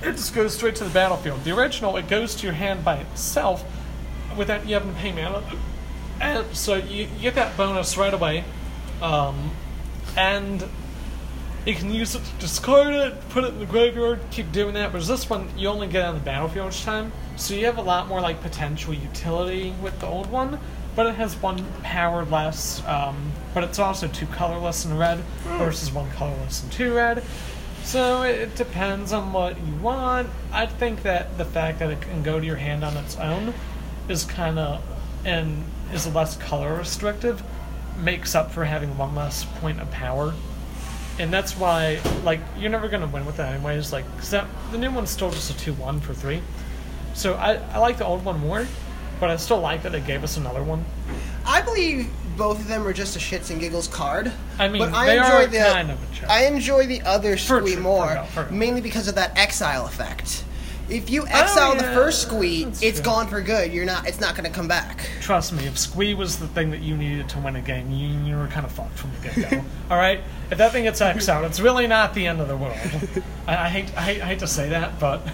[0.03, 1.43] it just goes straight to the battlefield.
[1.45, 3.63] The original, it goes to your hand by itself
[4.37, 5.41] without you having to pay mana,
[6.21, 8.43] and so you, get that bonus right away.
[9.01, 9.51] Um,
[10.15, 10.63] and
[11.65, 14.91] you can use it to discard it, put it in the graveyard, keep doing that.
[14.91, 17.81] But this one, you only get on the battlefield each time, so you have a
[17.81, 20.59] lot more like potential utility with the old one.
[20.95, 25.19] But it has one power less, um, but it's also two colorless and red
[25.57, 27.23] versus one colorless and two red.
[27.83, 30.29] So it, depends on what you want.
[30.51, 33.53] I think that the fact that it can go to your hand on its own
[34.09, 34.83] is kind of
[35.23, 37.41] and is less color restrictive
[37.99, 40.33] makes up for having one less point of power
[41.19, 44.77] and that's why like you're never gonna win with that anyways like 'cause that, the
[44.77, 46.41] new one's still just a 2-1 for 3
[47.13, 48.65] so I, I like the old one more
[49.19, 50.83] but i still like that they gave us another one
[51.45, 54.31] I believe both of them are just a shits and giggles card.
[54.59, 55.99] I mean, but I they enjoy are the kind of.
[56.29, 58.53] I enjoy the other squee more, for real, for real.
[58.53, 60.43] mainly because of that exile effect.
[60.91, 63.05] If you oh, exile the Oh, yeah, first squee, that's it's true.
[63.05, 63.71] gone for good.
[63.71, 64.07] You're not.
[64.07, 65.07] It's not going to come back.
[65.21, 68.07] trust me if squee was the thing that you needed to win a game you,
[68.29, 71.45] you were kind of fucked from the get-go all right if that thing gets exiled,
[71.45, 72.75] it's really not the end of the world
[73.47, 75.25] I, I, hate, I hate i hate to say that but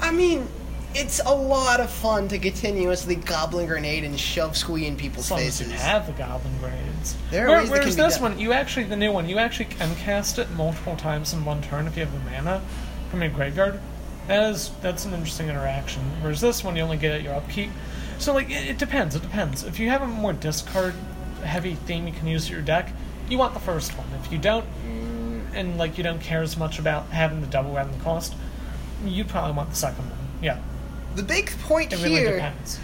[0.00, 0.46] I mean,
[0.94, 5.30] it's a lot of fun to continuously goblin grenade and shove squee in people's as
[5.30, 5.72] long as faces.
[5.72, 7.16] you have the goblin grenades.
[7.30, 10.50] There Where- whereas this one, you actually the new one, you actually can cast it
[10.50, 12.62] multiple times in one turn if you have the mana
[13.10, 13.80] from your graveyard.
[14.28, 16.02] That is that's an interesting interaction.
[16.20, 17.70] Whereas this one, you only get at your upkeep.
[18.18, 19.14] So like it, it depends.
[19.16, 19.64] It depends.
[19.64, 20.94] If you have a more discard
[21.42, 22.90] heavy theme you can use your deck,
[23.28, 24.06] you want the first one.
[24.24, 24.64] If you don't,
[25.54, 28.34] and like you don't care as much about having the double the cost,
[29.04, 30.18] you probably want the second one.
[30.40, 30.58] Yeah,
[31.16, 32.78] The big point it really here depends.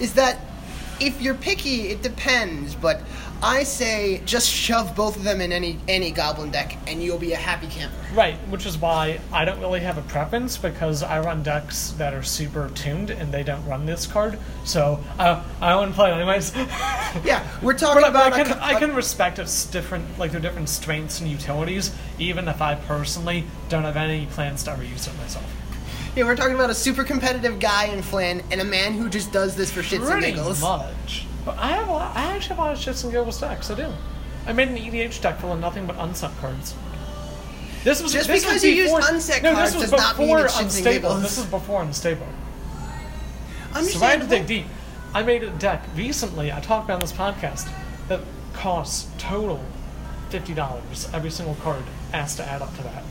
[0.00, 0.38] is that
[1.02, 2.74] if you're picky, it depends.
[2.74, 3.02] But
[3.42, 7.32] I say just shove both of them in any any goblin deck, and you'll be
[7.32, 7.96] a happy camper.
[8.14, 12.14] Right, which is why I don't really have a preference because I run decks that
[12.14, 14.38] are super tuned and they don't run this card.
[14.64, 16.52] So I I wouldn't play it anyways.
[17.24, 20.70] Yeah, we're talking but about I can co- can respect its different like their different
[20.70, 25.14] strengths and utilities, even if I personally don't have any plans to ever use it
[25.18, 25.44] myself.
[26.16, 29.32] Yeah, we're talking about a super competitive guy in Flynn and a man who just
[29.32, 30.60] does this for shits and Pretty giggles.
[30.60, 31.26] much.
[31.44, 33.70] But I have a lot, I actually have a lot of shits and giggles decks.
[33.70, 33.92] I do.
[34.46, 36.74] I made an EDH deck full of nothing but unset cards.
[37.84, 40.00] This was Just this because was you used before, unset no, cards this was does
[40.00, 40.92] not mean before it's shits and unstable.
[40.92, 41.22] giggles.
[41.22, 42.26] This was before unstable.
[43.82, 44.66] So I had to dig deep.
[45.14, 46.52] I made a deck recently.
[46.52, 47.68] I talked about on this podcast
[48.08, 48.20] that
[48.52, 49.64] costs total
[50.30, 51.08] fifty dollars.
[51.12, 53.02] Every single card has to add up to that.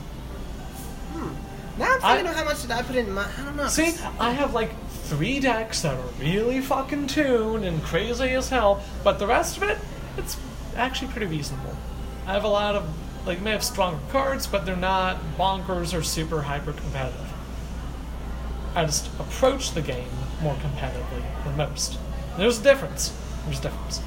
[1.78, 3.24] Now I'm I- thinking of how much did I put in my.
[3.38, 3.68] I don't know.
[3.68, 8.82] See, I have like three decks that are really fucking tuned and crazy as hell,
[9.04, 9.78] but the rest of it,
[10.16, 10.36] it's
[10.76, 11.76] actually pretty reasonable.
[12.26, 12.88] I have a lot of
[13.26, 17.32] like may have stronger cards, but they're not bonkers or super hyper competitive.
[18.74, 20.08] I just approach the game
[20.42, 21.98] more competitively than most.
[22.36, 23.14] There's a difference.
[23.44, 24.00] There's a difference.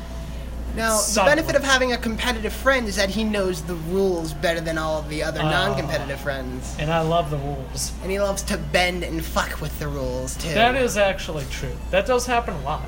[0.76, 4.60] Now, the benefit of having a competitive friend is that he knows the rules better
[4.62, 5.50] than all of the other Ah.
[5.50, 7.92] non-competitive friends, And I love the rules.
[8.02, 10.54] and he loves to bend and fuck with the rules too.
[10.54, 11.76] That is actually true.
[11.92, 12.84] That does happen a lot.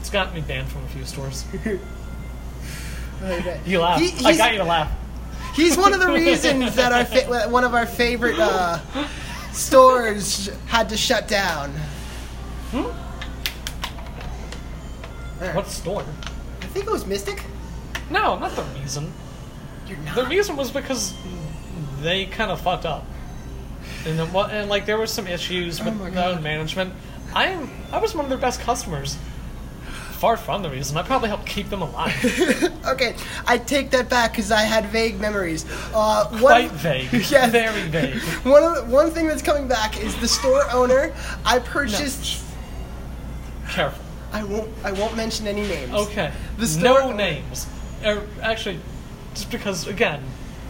[0.00, 1.44] It's gotten me banned from a few stores.
[3.64, 3.98] You laugh.
[4.00, 4.90] He- I got you to laugh.
[5.54, 8.80] He's one of the reasons that our fa- one of our favorite uh,
[9.52, 11.70] stores had to shut down.
[12.72, 12.82] Hmm?
[15.56, 16.04] What store?
[16.74, 17.40] I think it was Mystic.
[18.10, 19.12] No, not the reason.
[19.86, 20.16] You're not.
[20.16, 21.14] The reason was because
[22.00, 23.06] they kind of fucked up,
[24.04, 26.42] and then, what- and like there were some issues with Oh their God.
[26.42, 26.92] management.
[27.32, 29.16] I am I was one of their best customers.
[30.14, 30.96] Far from the reason.
[30.96, 32.72] I probably helped keep them alive.
[32.86, 33.14] okay,
[33.46, 35.64] I take that back because I had vague memories.
[35.94, 37.12] Uh, one- Quite vague.
[37.30, 38.20] Yeah, Very vague.
[38.44, 41.12] One of the, one thing that's coming back is the store owner.
[41.44, 42.42] I purchased.
[43.68, 44.03] careful.
[44.34, 44.68] I won't.
[44.84, 45.92] I won't mention any names.
[45.92, 46.32] Okay.
[46.58, 47.66] The store no names.
[48.04, 48.80] Or actually,
[49.34, 50.22] just because again,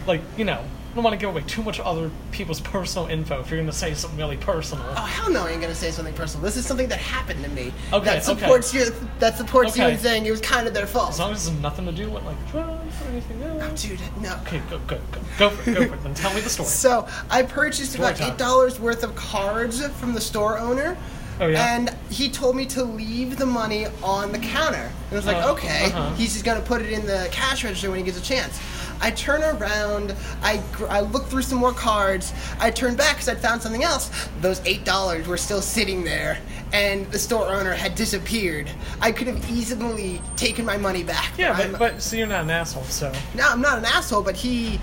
[0.07, 3.41] like you know, I don't want to give away too much other people's personal info
[3.41, 4.85] if you're going to say something really personal.
[4.89, 5.45] Oh hell no!
[5.45, 6.43] I ain't gonna say something personal.
[6.45, 7.73] This is something that happened to me.
[7.91, 8.85] Okay, That supports your.
[9.19, 9.93] That supports you Okay.
[9.93, 11.09] in saying it was kind of their fault.
[11.09, 13.63] As long as it's nothing to do with like drugs or anything else.
[13.83, 14.35] Oh, dude, no.
[14.43, 16.03] Okay, go, go, go, go for it, go for it.
[16.03, 16.69] Then tell me the story.
[16.85, 18.31] So I purchased Story about time.
[18.31, 20.95] eight dollars worth of cards from the store owner.
[21.39, 21.75] Oh, yeah?
[21.75, 24.89] And he told me to leave the money on the counter.
[25.09, 25.85] And I was like, Uh, okay.
[25.87, 26.13] uh-huh.
[26.15, 28.59] He's just gonna put it in the cash register when he gets a chance.
[29.01, 30.15] I turn around.
[30.41, 32.31] I gr- I look through some more cards.
[32.59, 34.09] I turn back because I found something else.
[34.39, 36.37] Those eight dollars were still sitting there,
[36.71, 38.71] and the store owner had disappeared.
[39.01, 41.33] I could have easily taken my money back.
[41.37, 44.23] yeah, I'm- but, but so you're not an asshole, so no, I'm not an asshole,
[44.23, 44.79] but he.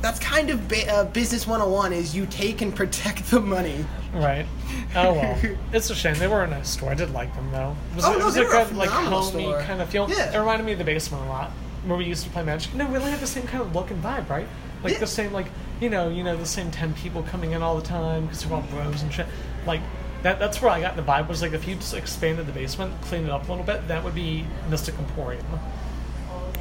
[0.00, 3.84] That's kind of ba- uh, business 101 is you take and protect the money.
[4.14, 4.46] right.
[4.94, 5.38] Oh well,
[5.72, 6.16] it's a shame.
[6.16, 6.90] They were a nice store.
[6.90, 7.76] I did like them though.
[7.92, 9.60] It was, Oh, it no, was they a were a like homey store.
[9.62, 10.08] kind of feel.
[10.10, 10.34] Yeah.
[10.34, 11.50] It reminded me of the basement a lot,
[11.86, 12.74] where we used to play Magic.
[12.74, 14.46] No, we really had the same kind of look and vibe, right?
[14.82, 14.98] Like Yeah.
[14.98, 15.46] the same like
[15.80, 18.52] you know you know the same ten people coming in all the time because they're
[18.54, 19.26] all bros and shit.
[19.66, 19.80] Like
[20.22, 20.38] that.
[20.40, 21.28] That's where I got the vibe.
[21.28, 24.02] Was like if you just expanded the basement, cleaned it up a little bit, that
[24.02, 25.44] would be Mystic Emporium,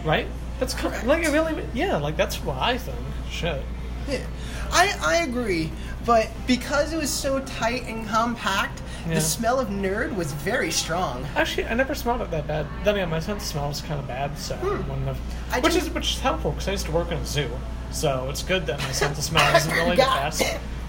[0.05, 0.27] right?
[0.59, 1.07] That's kind Correct.
[1.07, 1.97] like it really yeah.
[1.97, 2.97] Like that's what I think.
[3.29, 3.61] Shit.
[4.09, 4.25] Yeah.
[4.71, 5.71] I, I agree,
[6.05, 9.15] but because it was so tight and compact, Yeah.
[9.15, 11.25] the smell of nerd was very strong.
[11.35, 12.67] Actually, I never smelled it that bad.
[12.83, 15.17] Then again, my sense of smell is kind of bad, so I wouldn't have.
[15.17, 15.61] Hmm.
[15.61, 17.49] Which didn't- is which is helpful because I used to work in a zoo,
[17.91, 20.43] so it's good that my sense of smell isn't really the best.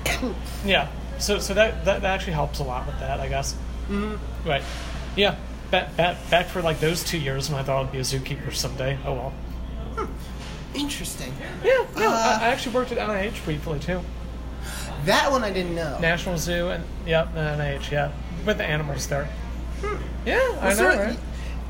[0.64, 3.54] Yeah, so so that, that that actually helps a lot with that, I guess.
[3.88, 4.48] Mm-hmm.
[4.48, 4.62] Right.
[5.16, 5.37] Yeah.
[5.70, 8.52] Back, back back for like those two years when I thought I'd be a zookeeper
[8.52, 8.98] someday.
[9.06, 9.33] Oh well.
[10.74, 11.33] Interesting.
[11.64, 11.85] Yeah.
[11.96, 14.00] No, Uh, I, I actually worked at NIH briefly too.
[15.04, 15.98] That one I didn't know.
[15.98, 17.90] National Zoo and yep, and NIH.
[17.90, 18.12] Yeah,
[18.46, 19.28] with the animals there.
[20.26, 21.09] Yeah, I What know, sort, right?
[21.11, 21.16] of,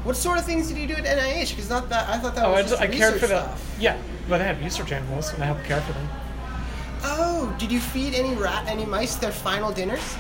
[0.05, 1.51] what sort of things did you do at NIH?
[1.51, 3.43] Because not that I thought that Oh, I, was just, just I cared for the
[3.45, 3.77] stuff.
[3.79, 3.97] yeah,
[4.29, 6.09] but they have research animals and I help care for them.
[7.05, 10.17] Oh, did you feed any rat, any mice their final dinners?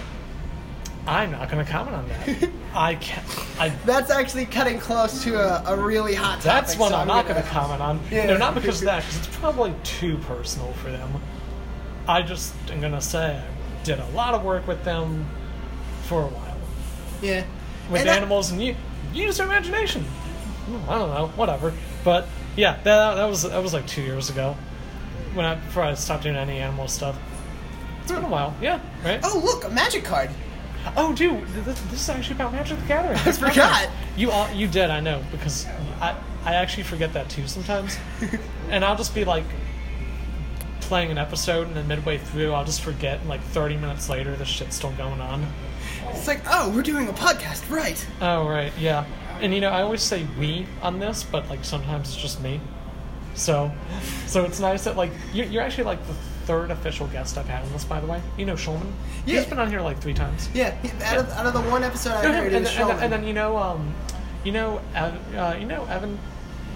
[1.06, 2.50] I'm not going to comment on that.
[2.72, 3.26] I can't.
[3.58, 3.70] I.
[3.84, 6.44] That's actually cutting close to a, a really hot topic.
[6.44, 8.00] That's one so I'm not going to comment on.
[8.10, 8.26] Yeah.
[8.26, 11.20] No, not because of that, because it's probably too personal for them.
[12.06, 15.26] I just am going to say I did a lot of work with them
[16.04, 16.56] for a while
[17.22, 17.44] Yeah.
[17.90, 18.76] with And I- animals, and you
[19.12, 20.04] use your imagination.
[20.88, 21.72] I don't know, whatever.
[22.04, 24.56] But yeah, that, that was that was like two years ago
[25.34, 27.18] when I before I stopped doing any animal stuff.
[28.02, 29.20] It's been a while, yeah, right?
[29.24, 30.30] Oh, look, a magic card.
[30.96, 33.18] Oh, dude, this, this is actually about Magic the Gathering.
[33.24, 33.88] I forgot.
[34.16, 35.66] You all, you did, I know, because
[36.00, 37.98] I I actually forget that too sometimes,
[38.70, 39.44] and I'll just be like
[40.80, 44.34] playing an episode, and then midway through, I'll just forget, and like 30 minutes later,
[44.34, 45.46] the shit's still going on.
[46.08, 48.04] It's like, oh, we're doing a podcast, right?
[48.20, 49.04] Oh right, yeah,
[49.40, 52.60] and you know I always say we on this, but like sometimes it's just me.
[53.34, 53.70] So,
[54.26, 56.14] so it's nice that like you're, you're actually like the
[56.50, 58.20] third official guest I've had on this, by the way.
[58.36, 58.90] You know Shulman.
[59.24, 59.36] Yeah.
[59.36, 60.48] He's been on here like three times.
[60.52, 63.24] Yeah, out of, out of the one episode I heard, and, and, then- and then
[63.24, 63.94] you know, um,
[64.42, 66.18] you know, uh, you know Evan.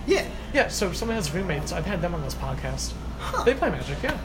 [0.07, 1.73] yeah, Yeah, so someone has roommates.
[1.73, 2.93] I've had them on this podcast.
[3.19, 3.43] Huh.
[3.43, 3.99] They play Magic.
[4.01, 4.17] Yeah,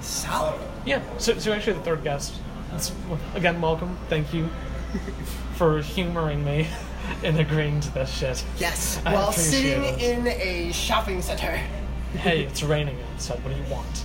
[0.00, 0.58] solid.
[0.84, 1.00] yeah.
[1.18, 2.34] So, so actually, the third guest.
[3.36, 3.96] Again, welcome.
[4.08, 4.48] Thank you
[5.54, 6.66] for humoring me
[7.22, 8.44] and agreeing to this shit.
[8.58, 10.02] Yes, I while sitting it.
[10.02, 11.56] in a shopping center.
[12.14, 13.38] Hey, it's raining outside.
[13.44, 14.04] What do you want?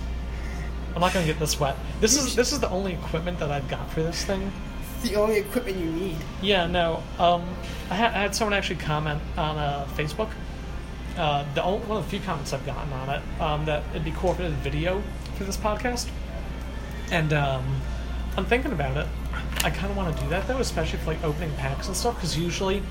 [0.96, 1.76] I'm not gonna get this wet.
[2.00, 4.52] This is this is the only equipment that I've got for this thing.
[5.00, 6.18] It's the only equipment you need.
[6.42, 7.04] Yeah, no.
[7.20, 7.44] Um,
[7.90, 10.30] I, ha- I had someone actually comment on uh, Facebook.
[11.18, 14.06] Uh, the only, one of the few comments I've gotten on it um, that it'd
[14.06, 15.04] be cool if it had video
[15.36, 16.10] for this podcast.
[17.12, 17.82] And um,
[18.38, 19.08] I'm thinking about it.
[19.64, 22.16] I kind of want to do that though, especially for like opening packs and stuff.
[22.16, 22.82] Because usually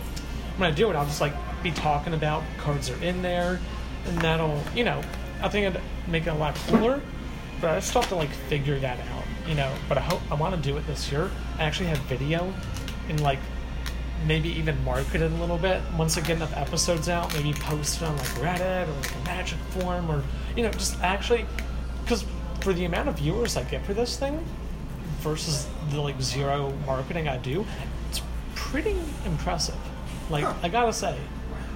[0.57, 3.61] when I do it, I'll just like be talking about cards are in there,
[4.07, 5.03] and that'll you know
[5.43, 7.01] I think it'd make it a lot cooler.
[7.63, 9.73] But I still have to like figure that out, you know.
[9.89, 11.31] But I hope I want to do it this year.
[11.59, 12.53] I actually have video,
[13.09, 13.39] and like
[14.27, 15.81] maybe even market it a little bit.
[15.97, 19.25] Once I get enough episodes out, maybe post it on like Reddit or like a
[19.25, 20.23] Magic forum or
[20.57, 21.47] you know just actually
[22.03, 22.25] because
[22.61, 24.45] for the amount of viewers I get for this thing
[25.21, 27.65] versus the like zero marketing I do,
[28.11, 28.23] it's
[28.55, 29.77] pretty impressive.
[30.31, 30.55] Like Huh.
[30.63, 31.17] I gotta say,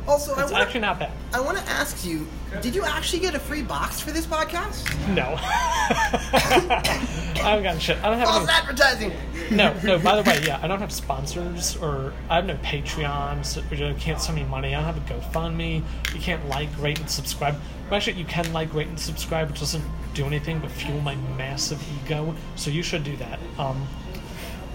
[0.08, 1.10] Also, I it's want actually not bad.
[1.32, 2.26] I want to ask you:
[2.62, 4.84] Did you actually get a free box for this podcast?
[5.14, 7.98] No, I haven't gotten shit.
[8.02, 8.58] I don't have False any.
[8.58, 9.12] advertising.
[9.50, 9.98] No, no.
[9.98, 13.44] By the way, yeah, I don't have sponsors or I have no Patreon.
[13.44, 14.74] So you can't send me money.
[14.74, 15.82] I don't have a GoFundMe.
[16.14, 17.54] You can't like, rate, and subscribe.
[17.90, 21.14] Well, Actually, you can like, rate, and subscribe, which doesn't do anything but fuel my
[21.36, 22.34] massive ego.
[22.56, 23.38] So you should do that.
[23.58, 23.86] Um,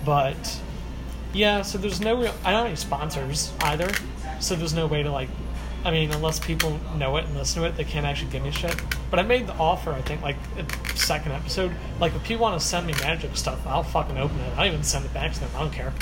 [0.06, 0.60] but
[1.34, 2.34] Yeah, so there's no real.
[2.44, 3.90] I don't have any sponsors either,
[4.42, 5.30] so there's no way to like.
[5.84, 8.52] I mean, unless people know it and listen to it, they can't actually give me
[8.52, 8.76] shit.
[9.10, 9.92] But I made the offer.
[9.92, 10.36] I think like
[10.96, 11.72] second episode.
[12.00, 14.58] Like if people want to send me magic stuff, I'll fucking open it.
[14.58, 15.50] I'll even send it back to them.
[15.56, 15.94] I don't care.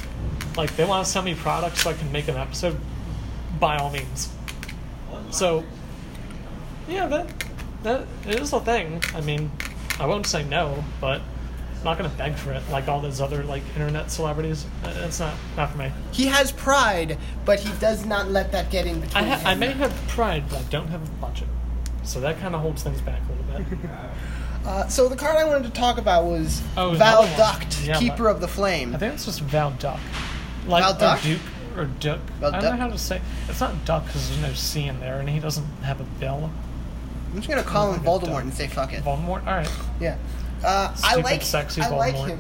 [0.58, 2.78] Like they want to send me products so I can make an episode.
[3.60, 4.32] By all means.
[5.32, 5.64] So,
[6.88, 7.28] yeah, that
[7.84, 9.02] that is a thing.
[9.14, 9.52] I mean,
[10.00, 11.22] I won't say no, but
[11.80, 14.66] I'm not gonna beg for it like all those other like internet celebrities.
[14.84, 15.92] Uh, It's not not for me.
[16.12, 19.56] He has pride, but he does not let that get in between I ha- I
[19.56, 21.48] may have pride, but I don't have a budget,
[22.04, 23.90] so that kind of holds things back a little bit.
[24.66, 26.98] Uh, so the card I wanted to talk about was Oh, one.
[27.00, 28.94] Valduct, Yeah, Keeper but- of the Flame.
[28.94, 30.00] I think it's just Val Duck,
[30.68, 31.22] like Val Duck?
[31.22, 31.40] Duke
[31.78, 32.20] or Duck.
[32.42, 33.22] Val I don't know how to say.
[33.48, 36.52] It's not Duck because there's no C in there, and he doesn't have a bill.
[37.32, 39.02] I'm just gonna call him Voldemort and say fuck it.
[39.04, 39.48] Voldemort.
[39.48, 39.72] All right.
[40.02, 40.18] Yeah.
[40.64, 42.40] Uh, I like sexy I like him.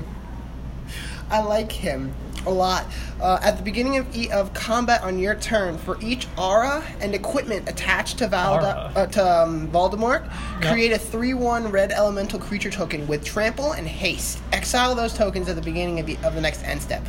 [1.30, 2.14] I like him
[2.46, 2.86] a lot.
[3.22, 7.14] Uh, at the beginning of e- of combat on your turn, for each aura and
[7.14, 10.24] equipment attached to Val uh, to um, Voldemort,
[10.62, 10.72] Yep.
[10.72, 14.40] create a three-one red elemental creature token with trample and haste.
[14.54, 17.06] Exile those tokens at the beginning of the, of the next end step.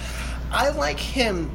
[0.53, 1.51] I like him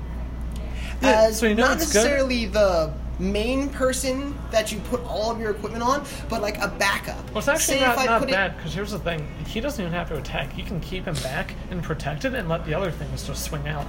[1.01, 1.99] Yeah, as so you know not it's good?
[1.99, 6.67] necessarily the main person that you put all of your equipment on, but like a
[6.67, 7.23] backup.
[7.29, 10.07] Well, it's actually Say not, not bad because here's the thing: he doesn't even have
[10.09, 10.57] to attack.
[10.57, 13.67] You can keep him back and protect it, and let the other things just swing
[13.67, 13.85] out.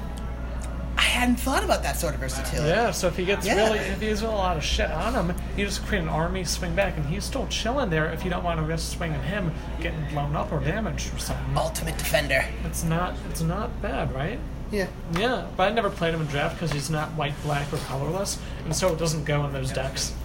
[0.98, 2.68] I hadn't thought about that sort of versatility.
[2.70, 2.90] Yeah.
[2.90, 3.56] So if he gets Yeah.
[3.56, 6.74] really, if he's a lot of shit on him, you just create an army, swing
[6.74, 8.06] back, and he's still chilling there.
[8.12, 11.56] If you don't want to risk swinging him getting blown up or damaged or something,
[11.56, 12.44] Ultimate defender.
[12.64, 14.38] it's not, it's not bad, right?
[14.70, 14.88] Yeah.
[15.16, 18.38] Yeah, but I never played him in draft because he's not white, black, or colorless,
[18.64, 20.14] and so it doesn't go in those decks.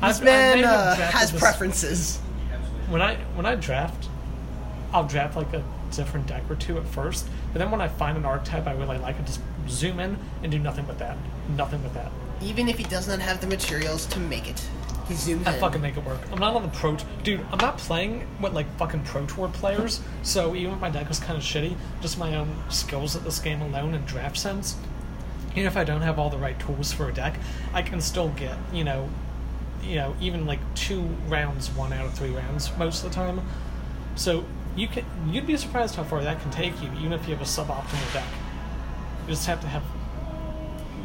[0.00, 2.18] This I've- I man uh, has this- preferences.
[2.88, 4.08] when I when I draft,
[4.92, 8.16] I'll draft like a different deck or two at first, but then when I find
[8.16, 11.16] an archetype I really like, I just zoom in and do nothing with that,
[11.56, 12.12] nothing with that.
[12.40, 14.68] Even if he does not have the materials to make it,
[15.08, 15.60] he zooms I in.
[15.60, 16.20] fucking make it work.
[16.30, 17.40] I'm not on the pro, dude.
[17.50, 21.18] I'm not playing with like fucking pro tour players, so even if my deck is
[21.18, 24.76] kind of shitty, just my own skills at this game alone and draft sense.
[25.52, 27.38] Even if I don't have all the right tools for a deck,
[27.72, 29.08] I can still get you know,
[29.82, 33.40] you know, even like two rounds, one out of three rounds most of the time.
[34.14, 34.44] So
[34.76, 37.42] you can you'd be surprised how far that can take you, even if you have
[37.42, 38.28] a suboptimal deck.
[39.26, 39.82] You just have to have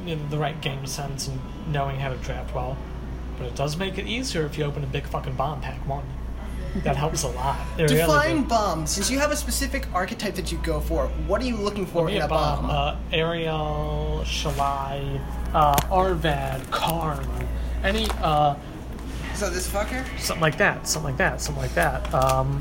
[0.06, 1.40] you know, the right game sense and
[1.72, 2.78] knowing how to draft well.
[3.38, 6.06] But it does make it easier if you open a big fucking bomb pack one.
[6.84, 7.60] That helps a lot.
[7.78, 8.50] It really Define does.
[8.50, 8.88] bomb.
[8.88, 12.10] Since you have a specific archetype that you go for, what are you looking for
[12.10, 12.66] in a a bomb.
[12.66, 12.70] bomb?
[12.72, 15.22] Uh, Aryel, Shalai,
[15.54, 17.28] uh, Arvad, Karn,
[17.84, 18.56] any uh,
[19.36, 20.04] so this fucker?
[20.20, 22.60] something like that, something like that, something like that, um,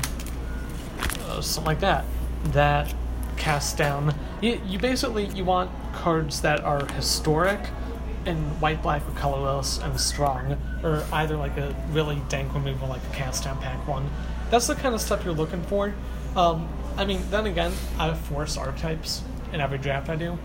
[1.21, 2.05] uh, something like that.
[2.51, 2.93] That
[3.37, 4.13] casts down.
[4.41, 7.59] You, you basically you want cards that are historic
[8.25, 13.01] and white, black, or colorless and strong, or either like a really dank removal like
[13.11, 14.09] a cast down pack one.
[14.49, 15.93] That's the kind of stuff you're looking for.
[16.35, 20.37] Um, I mean, then again, I force archetypes in every draft I do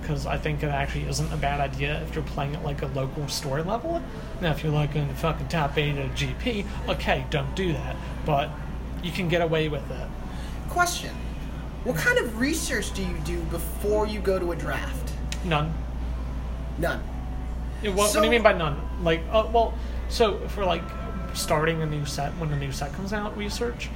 [0.00, 2.86] because I think it actually isn't a bad idea if you're playing at like a
[2.88, 4.02] local story level.
[4.40, 7.96] Now, if you're like in the fucking top eight at GP, okay, don't do that.
[8.26, 8.50] But
[9.02, 10.08] you can get away with it.
[10.68, 11.14] Question.
[11.84, 15.12] What kind of research do you do before you go to a draft?
[15.44, 15.72] None.
[16.78, 17.02] None.
[17.90, 18.80] What, what do you mean by none?
[19.02, 19.74] Like, uh, well,
[20.08, 20.82] so for like
[21.34, 23.88] starting a new set when a new set comes out, research,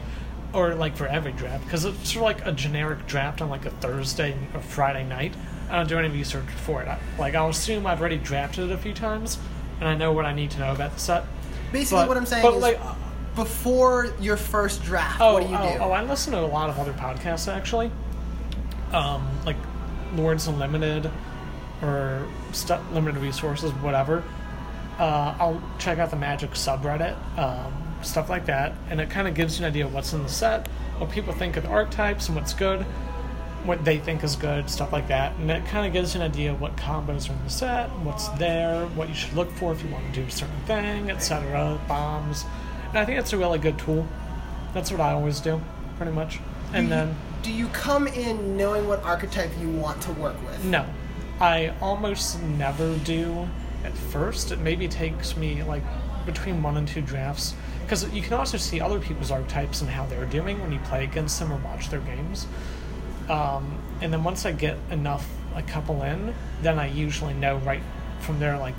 [0.52, 3.66] or like for every draft, because it's sort of like a generic draft on like
[3.66, 5.34] a Thursday or Friday night.
[5.68, 6.88] I don't do any research for it.
[6.88, 9.38] I, like, I'll assume I've already drafted it a few times,
[9.80, 11.24] and I know what I need to know about the set.
[11.72, 12.80] Basically, But- what I'm saying but, is, like,
[13.34, 15.78] before your first draft, Oh, what do you oh, do?
[15.80, 17.90] oh, I listen to a lot of other podcasts actually,
[18.92, 19.56] um, like
[20.14, 21.10] Lords of Limited
[21.82, 24.22] or stu Limited Resources, whatever.
[24.98, 29.34] Uh, I'll check out the Magic subreddit, um, stuff like that, and it kind of
[29.34, 32.28] gives you an idea of what's in the set, what people think of the archetypes,
[32.28, 32.86] and what's good,
[33.64, 36.30] what they think is good, stuff like that, and it kind of gives you an
[36.30, 39.72] idea of what combos are in the set, what's there, what you should look for
[39.72, 41.78] if you want to do a certain thing, etc.
[41.86, 42.46] Bombs,
[42.88, 44.06] and I think it's a really good tool.
[44.72, 45.60] That's what I always do,
[45.98, 46.38] pretty much.
[46.72, 50.64] And then, do you come in knowing what archetype you want to work with?
[50.64, 50.86] no,
[51.40, 53.48] I almost never do
[53.84, 54.52] at first.
[54.52, 55.82] It maybe takes me like
[56.24, 60.06] between one and two drafts because you can also see other people's archetypes and how
[60.06, 62.46] they're doing when you play against them or watch their games.
[63.28, 67.82] Um, and then once I get enough, a couple in, then I usually know right
[68.20, 68.74] from there, like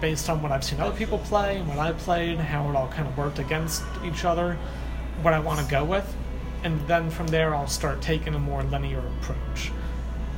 [0.00, 2.88] based on what I've seen other people play and what I played, how it all
[2.88, 4.58] kind of worked against each other,
[5.22, 6.14] what I want to go with,
[6.62, 9.70] and then from there I'll start taking a more linear approach.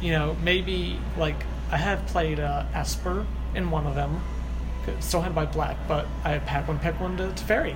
[0.01, 1.37] You know, maybe like
[1.71, 4.21] I have played uh, Esper in one of them.
[5.01, 7.75] Still had my black, but I had pack one, pick one to, Teferi.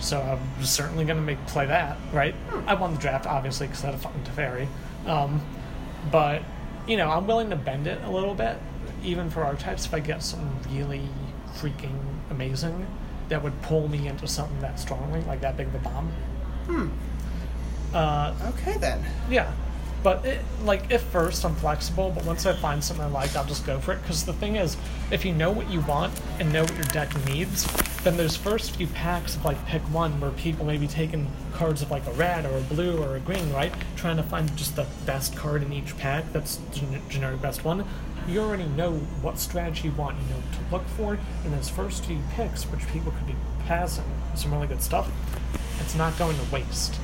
[0.00, 2.34] So I'm certainly gonna make play that, right?
[2.66, 4.66] I won the draft obviously because I had a fucking Teferi.
[5.06, 5.40] Um,
[6.10, 6.42] but
[6.86, 8.56] you know, I'm willing to bend it a little bit,
[9.04, 11.02] even for archetypes, if I get something really
[11.54, 11.98] freaking
[12.30, 12.86] amazing
[13.28, 16.08] that would pull me into something that strongly, like that big of a bomb.
[16.66, 16.88] Hmm.
[17.94, 19.04] Uh, Okay then.
[19.30, 19.52] yeah,
[20.02, 23.44] but it, like if first I'm flexible, but once I find something I like, I'll
[23.44, 24.02] just go for it.
[24.02, 24.76] Because the thing is,
[25.10, 27.66] if you know what you want and know what your deck needs,
[28.02, 31.82] then those first few packs of like pick one, where people may be taking cards
[31.82, 33.72] of like a red or a blue or a green, right?
[33.96, 37.84] Trying to find just the best card in each pack that's gen- generic best one.
[38.28, 38.92] You already know
[39.22, 40.16] what strategy you want.
[40.18, 43.36] You know to look for in those first few picks, which people could be
[43.66, 45.10] passing some really good stuff.
[45.80, 46.98] It's not going to waste.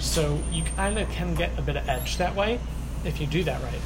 [0.00, 2.60] So you kind of can get a bit of edge that way
[3.04, 3.80] if you do that right.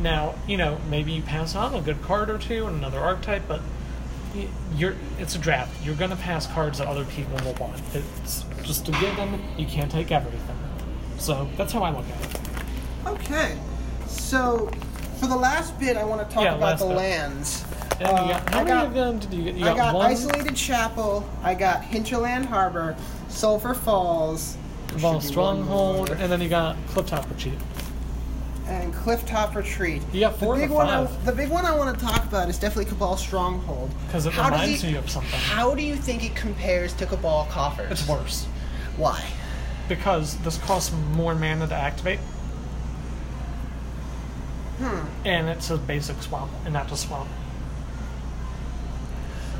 [0.00, 3.42] Now, you know, maybe you pass on a good card or two and another archetype,
[3.46, 3.60] but
[4.76, 5.84] you're it's a draft.
[5.84, 7.80] You're going to pass cards that other people will want.
[7.94, 9.40] It's just a given.
[9.58, 10.56] You can't take everything.
[11.18, 12.40] So that's how I look at it.
[13.06, 13.58] Okay.
[14.06, 14.70] So,
[15.18, 16.96] for the last bit, I want to talk Yeah, about the bit.
[16.96, 17.64] lands.
[18.00, 19.54] Uh, got, how I many got- of them did you get?
[19.56, 20.06] You I got one.
[20.06, 22.96] Isolated Chapel, I got Hinterland Harbor,
[23.28, 24.56] Sulfur Falls,
[24.90, 27.58] Cabal should be one Stronghold, and then you got Clifftop Retreat.
[28.66, 30.02] and Clifftop Retreat.
[30.12, 30.88] You got four the big one.
[30.88, 33.90] I, the big one I want to talk about is definitely Cabal Stronghold.
[34.06, 35.38] Because it How reminds you of something.
[35.40, 37.90] How do you think it compares to Cabal Coffers?
[37.92, 38.46] It's worse.
[38.96, 39.22] Why?
[39.90, 42.20] because this costs more mana to activate.
[44.78, 45.26] Hmm.
[45.26, 47.28] And it's a basic swamp, and not a swamp.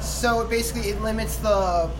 [0.00, 1.90] So it basically it limits the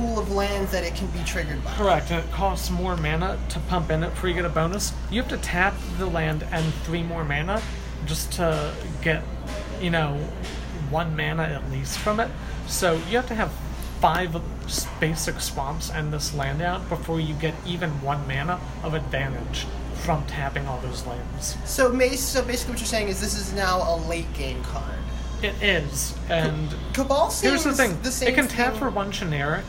[0.00, 1.72] pool of lands that it can be triggered by.
[1.72, 4.92] Correct, and it costs more mana to pump in it before you get a bonus.
[5.10, 7.62] You have to tap the land and three more mana
[8.06, 9.22] just to get,
[9.80, 10.16] you know,
[10.90, 12.30] one mana at least from it.
[12.66, 13.52] So you have to have
[14.00, 14.36] five
[15.00, 20.24] basic swamps and this land out before you get even one mana of advantage from
[20.26, 21.56] tapping all those lands.
[21.64, 24.98] So, so basically what you're saying is this is now a late game card.
[25.42, 29.12] It is, and Cabal seems Here's the thing: the it can tap thing- for one
[29.12, 29.64] generic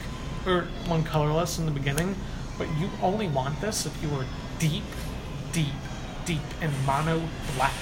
[0.48, 2.16] or one colorless in the beginning,
[2.58, 4.26] but you only want this if you are
[4.60, 4.84] deep,
[5.52, 5.68] deep,
[6.26, 7.22] deep in mono
[7.56, 7.74] black.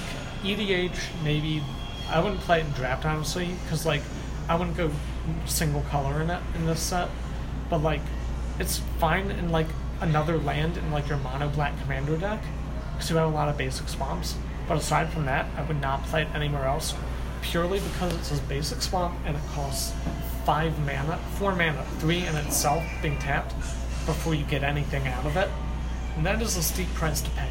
[0.43, 1.63] EDH, maybe.
[2.09, 4.01] I wouldn't play it in draft honestly, because like
[4.47, 4.91] I wouldn't go
[5.45, 7.09] single color in it in this set.
[7.69, 8.01] But like,
[8.59, 9.67] it's fine in like
[10.01, 12.41] another land in like your mono black commander deck,
[12.93, 14.35] because you have a lot of basic swamps.
[14.67, 16.93] But aside from that, I would not play it anywhere else,
[17.41, 19.93] purely because it says basic swamp and it costs
[20.45, 23.53] five mana, four mana, three in itself being tapped
[24.05, 25.49] before you get anything out of it,
[26.15, 27.49] and that is a steep price to pay.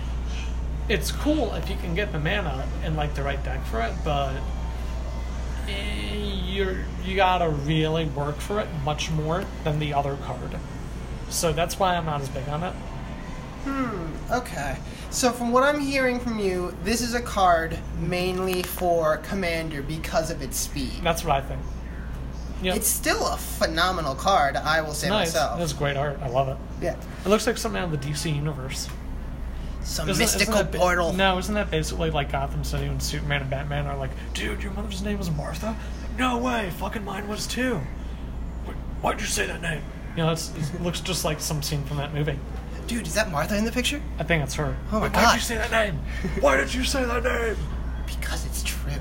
[0.88, 3.92] It's cool if you can get the mana and like the right deck for it,
[4.04, 4.36] but
[5.68, 10.56] eh, you're you gotta really work for it much more than the other card.
[11.30, 12.74] So that's why I'm not as big on it.
[13.64, 14.76] Hmm, okay.
[15.10, 20.30] So from what I'm hearing from you, this is a card mainly for Commander because
[20.30, 21.00] of its speed.
[21.02, 21.60] That's what I think.
[22.62, 25.28] Yeah, It's still a phenomenal card, I will say nice.
[25.28, 25.58] myself.
[25.58, 26.18] That's great art.
[26.22, 26.56] I love it.
[26.80, 26.96] Yeah.
[27.24, 28.88] It looks like something out of the DC universe.
[29.82, 31.12] Some Isn't- isn't mystical ba- portal.
[31.12, 34.72] No, isn't that basically like Gotham City when Superman and Batman are like, dude, your
[34.72, 35.76] mother's name was Martha?
[36.18, 37.80] No way, fucking mine was too.
[38.66, 39.82] Wait, Why'd you say that name?
[40.16, 42.38] You know, it's, it looks just like some scene from that movie.
[42.86, 44.00] Dude, is that Martha in the picture?
[44.18, 44.76] I think it's her.
[44.92, 45.24] Oh my Wait, God.
[45.24, 45.98] Why'd you say that name?
[46.40, 47.56] Why did you say that name?
[48.06, 48.92] Because it's true.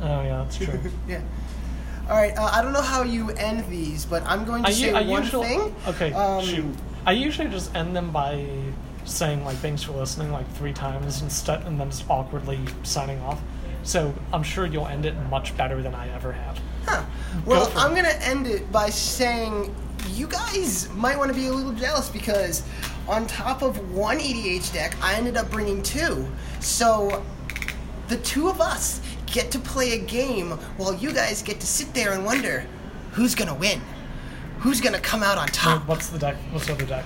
[0.00, 0.80] Oh yeah, that's true.
[1.08, 1.20] Yeah.
[2.12, 2.36] All right.
[2.36, 5.00] Uh, I don't know how you end these, but I'm going to I, say I
[5.00, 5.74] one usually thing.
[5.88, 6.12] okay.
[6.12, 6.76] Um, shoot.
[7.06, 8.46] I usually just end them by
[9.06, 13.40] saying like thanks for listening like three times instead, and then just awkwardly signing off.
[13.82, 16.60] So I'm sure you'll end it much better than I ever have.
[16.84, 17.02] Huh.
[17.46, 19.74] Well, for I'm going to end it by saying
[20.10, 22.62] you guys might want to be a little jealous because
[23.08, 26.30] on top of one EDH deck, I ended up bringing two.
[26.60, 27.24] So
[28.08, 29.00] the two of us
[29.32, 32.64] get to play a game while you guys get to sit there and wonder
[33.12, 33.80] who's to win.
[34.58, 35.88] Who's to come out on top?
[35.88, 36.36] What's the deck?
[36.52, 37.04] What's the other deck?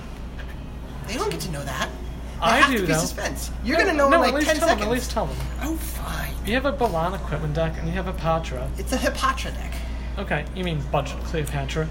[1.07, 1.89] They don't get to know that.
[1.89, 2.99] They I have do, to be though.
[2.99, 3.49] suspense.
[3.63, 4.81] You're to know no, in like at least 10 tell seconds.
[4.83, 5.37] Them, at least tell them.
[5.63, 6.33] Oh, fine.
[6.45, 8.69] You have a Balan equipment deck and you have a Patra.
[8.77, 9.73] It's a Hapatra deck.
[10.19, 11.89] Okay, you mean budget Cleopatra?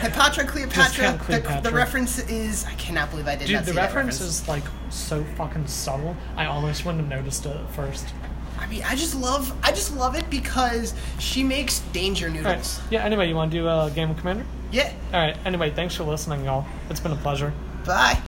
[0.00, 1.04] Hapatra Cleopatra.
[1.04, 1.62] count The, Cleopatra.
[1.62, 2.64] the reference is.
[2.66, 5.66] I cannot believe I did Dude, not the see that reference is like so fucking
[5.66, 6.16] subtle.
[6.36, 8.12] I almost wouldn't have noticed it at first.
[8.58, 9.52] I mean, I just love.
[9.62, 12.78] I just love it because she makes danger noodles.
[12.78, 12.92] Alright.
[12.92, 14.44] Yeah, anyway, you want to do a game of Commander?
[14.72, 14.92] Yeah.
[15.12, 16.66] Alright, anyway, thanks for listening, y'all.
[16.90, 17.52] It's been a pleasure.
[17.84, 18.20] Bye.